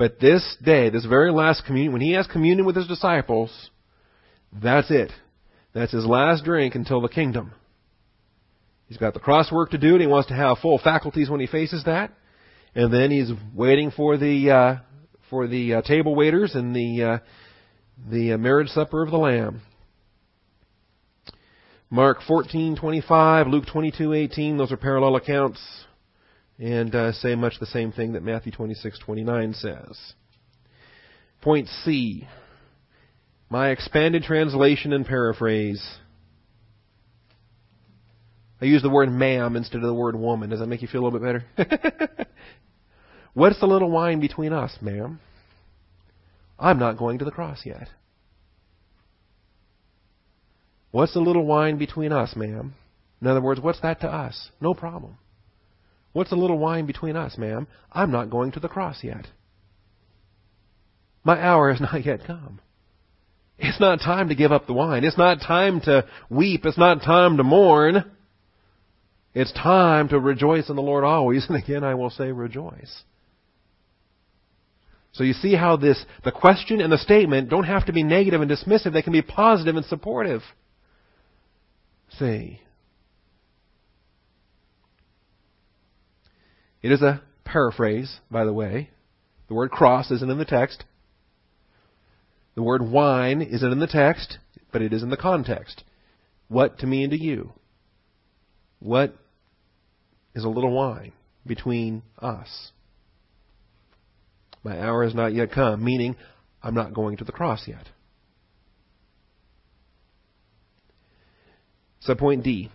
[0.00, 3.50] But this day, this very last communion, when he has communion with his disciples,
[4.50, 5.12] that's it.
[5.74, 7.52] That's his last drink until the kingdom.
[8.86, 11.38] He's got the cross work to do, and he wants to have full faculties when
[11.38, 12.12] he faces that.
[12.74, 14.76] And then he's waiting for the uh,
[15.28, 17.18] for the uh, table waiters and the uh,
[18.10, 19.60] the uh, marriage supper of the Lamb.
[21.90, 25.60] Mark 14:25, Luke 22:18, those are parallel accounts
[26.60, 30.14] and uh, say much the same thing that Matthew 26:29 says.
[31.40, 32.28] Point C.
[33.48, 35.82] My expanded translation and paraphrase.
[38.60, 40.50] I use the word ma'am instead of the word woman.
[40.50, 42.26] Does that make you feel a little bit better?
[43.34, 45.18] What's the little wine between us, ma'am?
[46.58, 47.88] I'm not going to the cross yet.
[50.90, 52.74] What's the little wine between us, ma'am?
[53.22, 54.50] In other words, what's that to us?
[54.60, 55.16] No problem.
[56.12, 57.66] What's a little wine between us, ma'am?
[57.92, 59.26] I'm not going to the cross yet.
[61.24, 62.60] My hour has not yet come.
[63.58, 65.04] It's not time to give up the wine.
[65.04, 66.64] It's not time to weep.
[66.64, 68.10] It's not time to mourn.
[69.34, 71.46] It's time to rejoice in the Lord always.
[71.48, 73.02] And again, I will say rejoice.
[75.12, 78.40] So you see how this, the question and the statement don't have to be negative
[78.40, 78.92] and dismissive.
[78.92, 80.42] They can be positive and supportive.
[82.18, 82.60] See.
[86.82, 88.90] It is a paraphrase, by the way.
[89.48, 90.84] The word cross isn't in the text.
[92.54, 94.38] The word wine isn't in the text,
[94.72, 95.84] but it is in the context.
[96.48, 97.52] What to me and to you?
[98.80, 99.14] What
[100.34, 101.12] is a little wine
[101.46, 102.72] between us?
[104.62, 106.16] My hour has not yet come, meaning
[106.62, 107.88] I'm not going to the cross yet.
[112.06, 112.70] Subpoint D.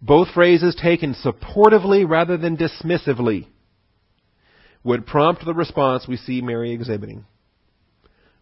[0.00, 3.46] Both phrases taken supportively rather than dismissively
[4.84, 7.24] would prompt the response we see Mary exhibiting.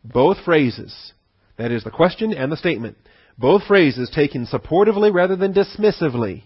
[0.04, 1.12] Both phrases,
[1.56, 2.98] that is the question and the statement,
[3.38, 6.42] both phrases taken supportively rather than dismissively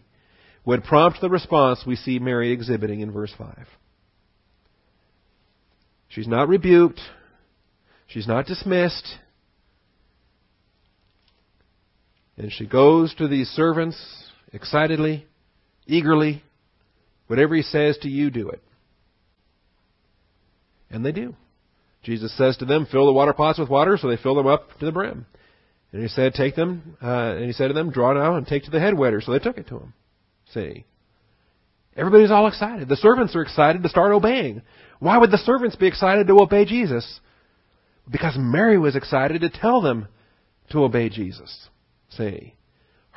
[0.64, 3.66] would prompt the response we see Mary exhibiting in verse 5.
[6.09, 7.00] She's not rebuked.
[8.06, 9.06] She's not dismissed.
[12.36, 15.26] And she goes to these servants excitedly,
[15.86, 16.42] eagerly.
[17.26, 18.62] Whatever he says to you, do it.
[20.90, 21.34] And they do.
[22.03, 24.78] Jesus says to them, fill the water pots with water, so they fill them up
[24.78, 25.26] to the brim.
[25.92, 28.64] And he said, take them, uh, and he said to them, draw out and take
[28.64, 29.20] to the head wetter.
[29.20, 29.94] So they took it to him.
[30.55, 30.84] See?
[31.96, 32.88] Everybody's all excited.
[32.88, 34.62] The servants are excited to start obeying.
[35.01, 37.20] Why would the servants be excited to obey Jesus?
[38.11, 40.09] Because Mary was excited to tell them
[40.70, 41.68] to obey Jesus.
[42.11, 42.55] See?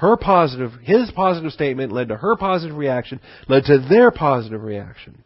[0.01, 5.23] Her positive, his positive statement led to her positive reaction, led to their positive reaction,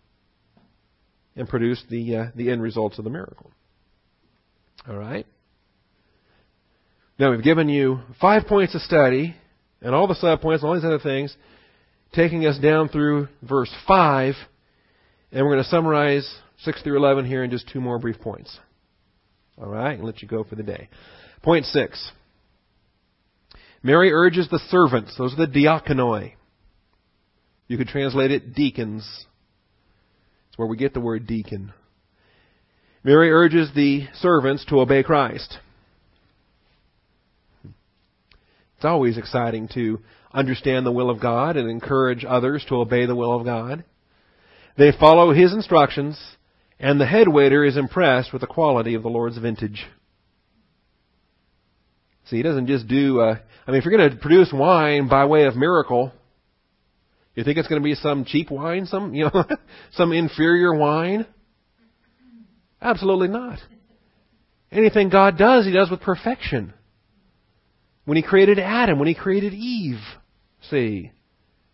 [1.33, 3.51] and produced the, uh, the end results of the miracle.
[4.85, 5.27] Alright?
[7.17, 9.33] Now we've given you five points of study,
[9.79, 11.33] and all the subpoints, and all these other things
[12.11, 14.33] taking us down through verse 5,
[15.31, 16.29] and we're going to summarize
[16.63, 18.59] 6 through 11 here in just two more brief points.
[19.57, 20.89] All right, and let you go for the day.
[21.43, 22.11] Point 6.
[23.85, 26.33] Mary urges the servants, those are the diakonoi.
[27.67, 29.03] You could translate it deacons.
[30.49, 31.71] It's where we get the word deacon.
[33.03, 35.59] Mary urges the servants to obey Christ.
[38.75, 39.99] It's always exciting to
[40.33, 43.83] understand the will of God and encourage others to obey the will of God.
[44.79, 46.19] They follow His instructions,
[46.79, 49.85] and the head waiter is impressed with the quality of the Lord's vintage.
[52.25, 55.25] See, he doesn't just do, uh, I mean, if you're going to produce wine by
[55.25, 56.11] way of miracle,
[57.35, 59.43] you think it's going to be some cheap wine, some, you know,
[59.93, 61.25] some inferior wine?
[62.81, 63.59] Absolutely not.
[64.71, 66.73] Anything God does, He does with perfection.
[68.05, 69.99] When He created Adam, when He created Eve,
[70.69, 71.11] See,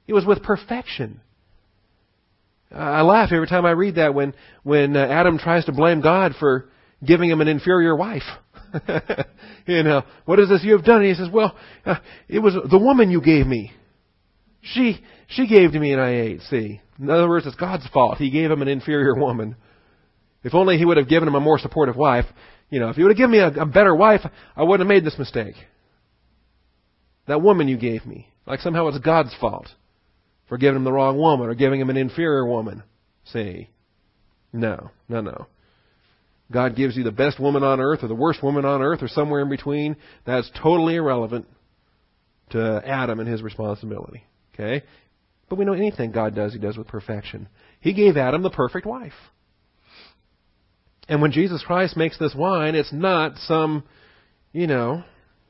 [0.07, 1.21] it was with perfection.
[2.73, 4.33] I laugh every time I read that when
[4.63, 6.69] when uh, Adam tries to blame God for
[7.05, 8.23] giving him an inferior wife.
[9.65, 11.01] you know, what is this you have done?
[11.01, 11.55] And he says, "Well,
[11.85, 11.95] uh,
[12.27, 13.71] it was the woman you gave me.
[14.61, 18.17] She she gave to me and I ate." See, in other words, it's God's fault.
[18.17, 19.55] He gave him an inferior woman.
[20.43, 22.25] If only he would have given him a more supportive wife.
[22.69, 24.21] You know, if he would have given me a, a better wife,
[24.55, 25.55] I wouldn't have made this mistake.
[27.27, 28.27] That woman you gave me.
[28.47, 29.67] Like somehow it's God's fault
[30.47, 32.83] for giving him the wrong woman or giving him an inferior woman.
[33.25, 33.69] See?
[34.51, 35.47] No, no, no.
[36.51, 39.07] God gives you the best woman on earth or the worst woman on earth or
[39.07, 39.95] somewhere in between.
[40.25, 41.47] That's totally irrelevant
[42.51, 44.23] to Adam and his responsibility.
[44.53, 44.85] Okay?
[45.49, 47.49] But we know anything God does, He does with perfection.
[47.81, 49.11] He gave Adam the perfect wife.
[51.09, 53.83] And when Jesus Christ makes this wine, it's not some,
[54.53, 55.03] you know,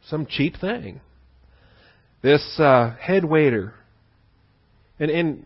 [0.08, 1.02] some cheap thing.
[2.24, 3.76] This uh, head waiter,
[5.00, 5.46] and, and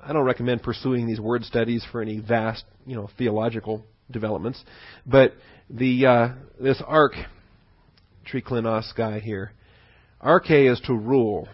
[0.00, 4.62] I don't recommend pursuing these word studies for any vast, you know, theological developments,
[5.06, 5.34] but
[5.70, 6.28] the uh,
[6.60, 7.12] this ark
[8.30, 9.52] triklinos guy here,
[10.22, 11.48] arche is to rule.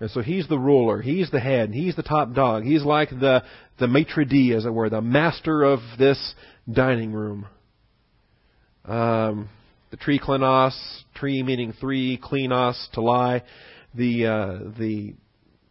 [0.00, 3.42] And so he's the ruler, he's the head, he's the top dog, he's like the
[3.78, 6.34] the maitre d, as it were, the master of this
[6.70, 7.46] dining room.
[8.84, 9.48] Um,
[9.90, 10.76] the triklinos,
[11.14, 13.42] tree meaning three, klinos to lie.
[13.94, 15.14] The uh, the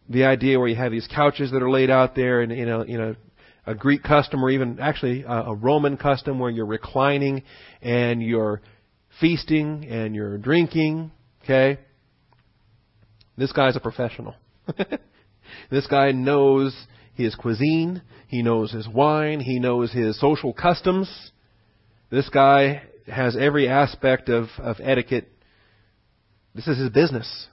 [0.09, 2.85] the idea where you have these couches that are laid out there, and you know,
[2.85, 3.15] you know,
[3.65, 7.43] a Greek custom or even actually a Roman custom where you're reclining
[7.81, 8.61] and you're
[9.19, 11.11] feasting and you're drinking.
[11.43, 11.79] Okay,
[13.37, 14.35] this guy's a professional.
[15.69, 16.75] this guy knows
[17.13, 18.01] his cuisine.
[18.27, 19.39] He knows his wine.
[19.39, 21.31] He knows his social customs.
[22.09, 25.29] This guy has every aspect of, of etiquette.
[26.55, 27.47] This is his business.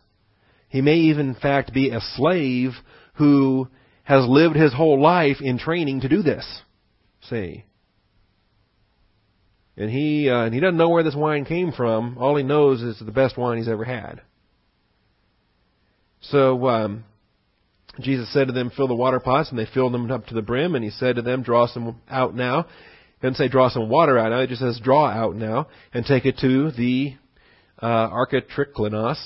[0.69, 2.73] He may even, in fact, be a slave
[3.15, 3.69] who
[4.11, 6.45] has lived his whole life in training to do this.
[7.29, 7.65] See?
[9.77, 12.19] And he uh, and he doesn't know where this wine came from.
[12.19, 14.21] All he knows is the best wine he's ever had.
[16.23, 17.05] So um,
[18.01, 20.43] Jesus said to them, "Fill the water pots," and they filled them up to the
[20.43, 20.75] brim.
[20.75, 24.19] And he said to them, "Draw some out now." He doesn't say draw some water
[24.19, 24.41] out now.
[24.41, 27.15] It just says draw out now and take it to the
[27.81, 29.25] uh, architriklinos.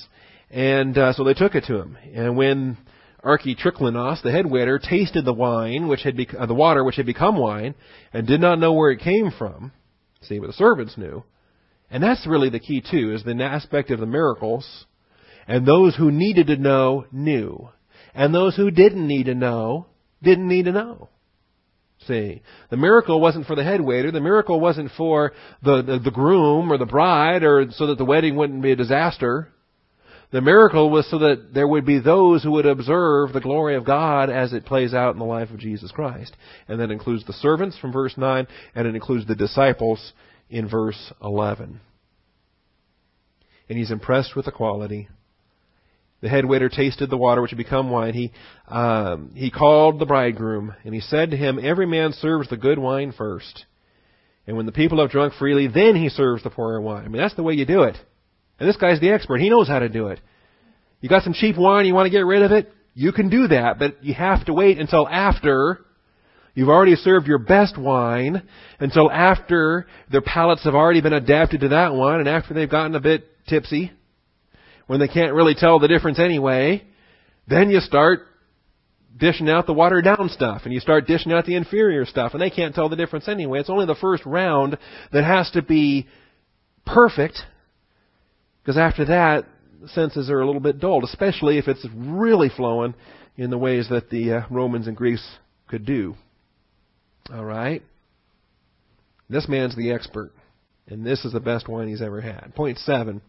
[0.51, 1.97] And uh, so they took it to him.
[2.13, 2.77] And when
[3.25, 7.05] Architriklinos, the head waiter, tasted the wine, which had bec- uh, the water which had
[7.05, 7.73] become wine,
[8.13, 9.71] and did not know where it came from.
[10.21, 11.23] See, but the servants knew.
[11.89, 14.85] And that's really the key too, is the aspect of the miracles.
[15.47, 17.69] And those who needed to know knew.
[18.13, 19.87] And those who didn't need to know
[20.21, 21.09] didn't need to know.
[22.07, 24.11] See, the miracle wasn't for the head waiter.
[24.11, 28.05] The miracle wasn't for the, the, the groom or the bride, or so that the
[28.05, 29.49] wedding wouldn't be a disaster.
[30.31, 33.85] The miracle was so that there would be those who would observe the glory of
[33.85, 36.35] God as it plays out in the life of Jesus Christ.
[36.67, 40.13] And that includes the servants from verse 9, and it includes the disciples
[40.49, 41.79] in verse 11.
[43.69, 45.07] And he's impressed with the quality.
[46.21, 48.13] The head waiter tasted the water which had become wine.
[48.13, 48.31] He,
[48.67, 52.79] um, he called the bridegroom, and he said to him, Every man serves the good
[52.79, 53.65] wine first.
[54.47, 57.05] And when the people have drunk freely, then he serves the poorer wine.
[57.05, 57.97] I mean, that's the way you do it.
[58.59, 59.39] And this guy's the expert.
[59.39, 60.19] He knows how to do it.
[61.01, 62.71] You got some cheap wine, you want to get rid of it?
[62.93, 65.81] You can do that, but you have to wait until after
[66.53, 68.41] you've already served your best wine,
[68.79, 72.95] until after their palates have already been adapted to that wine, and after they've gotten
[72.95, 73.91] a bit tipsy,
[74.87, 76.83] when they can't really tell the difference anyway,
[77.47, 78.21] then you start
[79.17, 82.41] dishing out the watered down stuff, and you start dishing out the inferior stuff, and
[82.41, 83.59] they can't tell the difference anyway.
[83.59, 84.77] It's only the first round
[85.11, 86.07] that has to be
[86.85, 87.37] perfect
[88.65, 89.45] because after that,
[89.89, 92.95] senses are a little bit dulled, especially if it's really flowing
[93.37, 95.23] in the ways that the uh, Romans and Greeks
[95.67, 96.15] could do.
[97.31, 97.83] All right?
[99.29, 100.31] This man's the expert,
[100.87, 102.53] and this is the best wine he's ever had.
[102.55, 103.21] Point seven.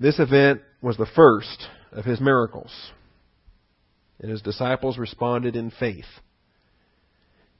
[0.00, 2.72] This event was the first of his miracles,
[4.18, 6.06] and his disciples responded in faith.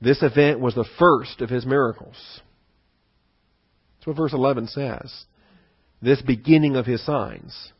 [0.00, 2.16] This event was the first of his miracles.
[4.02, 5.24] That's what verse 11 says.
[6.02, 7.70] This beginning of his signs.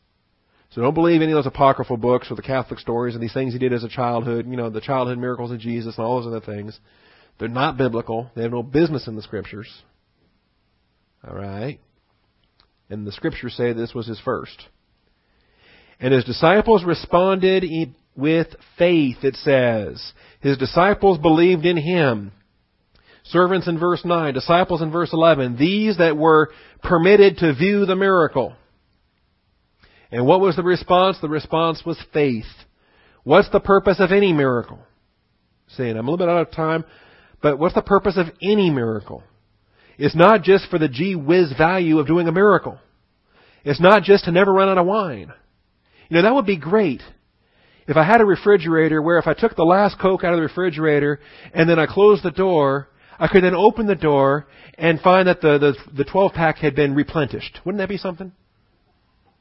[0.70, 3.52] So don't believe any of those apocryphal books or the Catholic stories and these things
[3.52, 6.28] he did as a childhood, you know, the childhood miracles of Jesus and all those
[6.28, 6.78] other things.
[7.40, 8.30] They're not biblical.
[8.36, 9.68] They have no business in the scriptures.
[11.26, 11.80] All right?
[12.88, 14.68] And the scriptures say this was his first.
[15.98, 17.64] And his disciples responded
[18.14, 18.46] with
[18.78, 20.12] faith, it says.
[20.40, 22.30] His disciples believed in him.
[23.32, 26.50] Servants in verse 9, disciples in verse 11, these that were
[26.82, 28.54] permitted to view the miracle.
[30.10, 31.18] And what was the response?
[31.20, 32.44] The response was faith.
[33.24, 34.78] What's the purpose of any miracle?
[35.68, 36.84] Saying, I'm a little bit out of time,
[37.40, 39.22] but what's the purpose of any miracle?
[39.96, 42.78] It's not just for the gee whiz value of doing a miracle.
[43.64, 45.32] It's not just to never run out of wine.
[46.08, 47.00] You know, that would be great.
[47.86, 50.42] If I had a refrigerator where if I took the last Coke out of the
[50.42, 51.20] refrigerator
[51.54, 52.88] and then I closed the door
[53.18, 54.46] I could then open the door
[54.78, 57.60] and find that the, the, the 12 pack had been replenished.
[57.64, 58.32] Wouldn't that be something?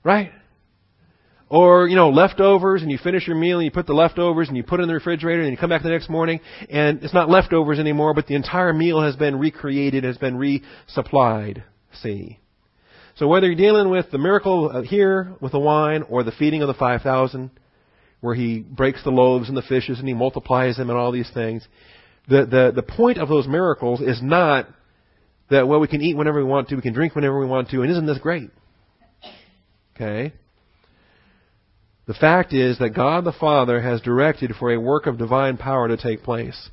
[0.04, 0.32] Right?
[1.50, 4.56] Or, you know, leftovers and you finish your meal and you put the leftovers and
[4.56, 7.14] you put it in the refrigerator and you come back the next morning and it's
[7.14, 11.64] not leftovers anymore, but the entire meal has been recreated, has been resupplied.
[12.02, 12.40] See?
[13.16, 16.62] So whether you're dealing with the miracle uh, here with the wine or the feeding
[16.62, 17.52] of the 5,000,
[18.22, 21.30] where he breaks the loaves and the fishes and he multiplies them and all these
[21.34, 21.68] things,
[22.32, 24.70] The, the, the point of those miracles is not
[25.50, 27.70] that, well, we can eat whenever we want to, we can drink whenever we want
[27.72, 28.50] to, and isn't this great?
[29.94, 30.32] Okay?
[32.08, 35.90] The fact is that God the Father has directed for a work of divine power
[35.90, 36.70] to take place.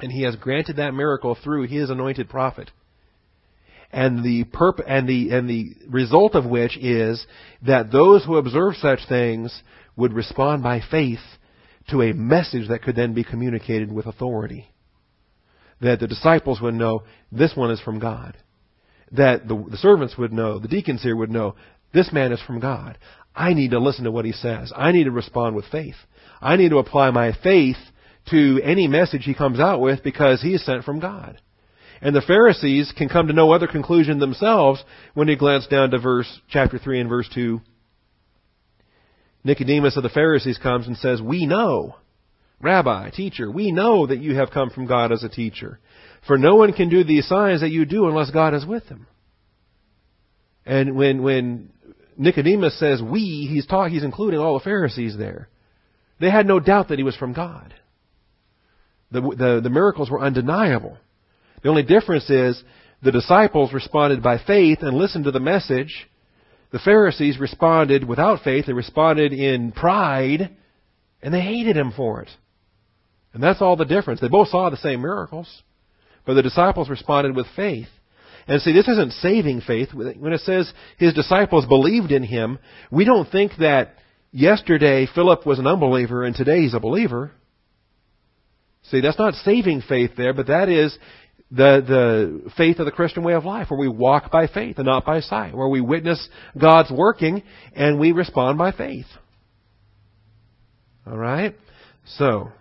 [0.00, 2.70] And He has granted that miracle through His anointed prophet.
[3.92, 7.26] And the perp- and the and the result of which is
[7.66, 9.62] that those who observe such things
[9.96, 11.20] would respond by faith
[11.90, 14.66] to a message that could then be communicated with authority.
[15.80, 18.36] That the disciples would know this one is from God.
[19.12, 21.54] That the, the servants would know, the deacons here would know,
[21.92, 22.98] this man is from God.
[23.34, 24.72] I need to listen to what he says.
[24.76, 25.94] I need to respond with faith.
[26.40, 27.76] I need to apply my faith
[28.30, 31.40] to any message he comes out with because he is sent from God.
[32.00, 34.82] And the Pharisees can come to no other conclusion themselves
[35.14, 37.60] when you glance down to verse chapter 3 and verse 2.
[39.44, 41.96] Nicodemus of the Pharisees comes and says, We know,
[42.60, 45.78] Rabbi, teacher, we know that you have come from God as a teacher.
[46.26, 49.06] For no one can do these signs that you do unless God is with him.
[50.66, 51.70] And when, when
[52.16, 55.48] Nicodemus says we, he's, talk, he's including all the Pharisees there.
[56.20, 57.72] They had no doubt that he was from God.
[59.12, 60.98] The, the, the miracles were undeniable.
[61.62, 62.62] The only difference is
[63.02, 66.08] the disciples responded by faith and listened to the message.
[66.72, 68.66] The Pharisees responded without faith.
[68.66, 70.54] They responded in pride,
[71.22, 72.28] and they hated him for it.
[73.32, 74.20] And that's all the difference.
[74.20, 75.62] They both saw the same miracles,
[76.24, 77.88] but the disciples responded with faith.
[78.46, 79.92] And see, this isn't saving faith.
[79.92, 82.58] When it says his disciples believed in him,
[82.90, 83.94] we don't think that
[84.32, 87.32] yesterday Philip was an unbeliever and today he's a believer.
[88.84, 90.96] See, that's not saving faith there, but that is
[91.50, 91.82] the,
[92.46, 95.04] the faith of the Christian way of life, where we walk by faith and not
[95.04, 96.26] by sight, where we witness
[96.58, 97.42] God's working
[97.74, 99.06] and we respond by faith.
[101.06, 101.54] Alright?
[102.16, 102.52] So,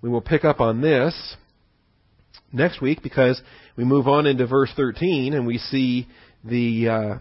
[0.00, 1.36] we will pick up on this
[2.52, 3.40] next week because
[3.76, 6.06] we move on into verse 13 and we see
[6.44, 7.18] the uh,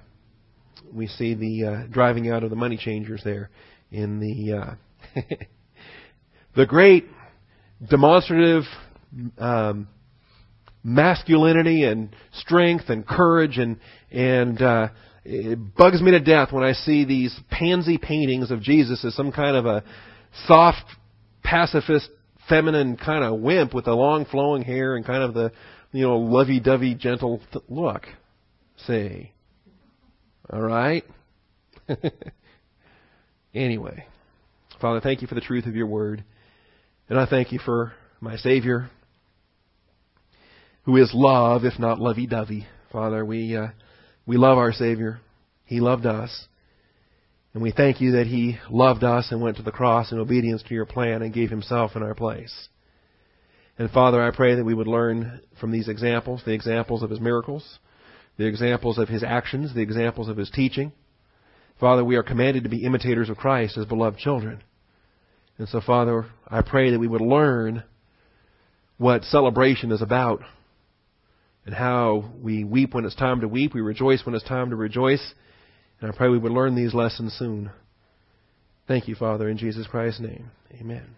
[0.93, 3.49] we see the uh, driving out of the money changers there
[3.91, 5.21] in the uh,
[6.55, 7.05] the great
[7.89, 8.63] demonstrative
[9.39, 9.87] um,
[10.83, 13.79] masculinity and strength and courage and
[14.11, 14.87] and uh,
[15.25, 19.31] it bugs me to death when I see these pansy paintings of Jesus as some
[19.31, 19.83] kind of a
[20.45, 20.85] soft
[21.43, 22.09] pacifist
[22.49, 25.51] feminine kind of wimp with the long flowing hair and kind of the
[25.91, 28.05] you know lovey-dovey gentle th- look.
[28.85, 29.31] Say,
[30.51, 31.03] all right.
[33.53, 34.05] anyway,
[34.79, 36.23] Father, thank you for the truth of your word,
[37.09, 38.89] and I thank you for my Savior,
[40.83, 42.67] who is love, if not lovey-dovey.
[42.91, 43.67] Father, we uh,
[44.25, 45.19] we love our Savior.
[45.65, 46.47] He loved us.
[47.57, 50.61] And we thank you that He loved us and went to the cross in obedience
[50.61, 52.69] to your plan and gave Himself in our place.
[53.79, 57.19] And Father, I pray that we would learn from these examples, the examples of His
[57.19, 57.79] miracles,
[58.37, 60.91] the examples of His actions, the examples of His teaching.
[61.79, 64.61] Father, we are commanded to be imitators of Christ as beloved children.
[65.57, 67.83] And so, Father, I pray that we would learn
[68.99, 70.43] what celebration is about
[71.65, 74.75] and how we weep when it's time to weep, we rejoice when it's time to
[74.75, 75.33] rejoice,
[76.01, 77.71] and I pray we would learn these lessons soon.
[78.87, 80.51] Thank you, Father, in Jesus Christ's name.
[80.79, 81.15] Amen.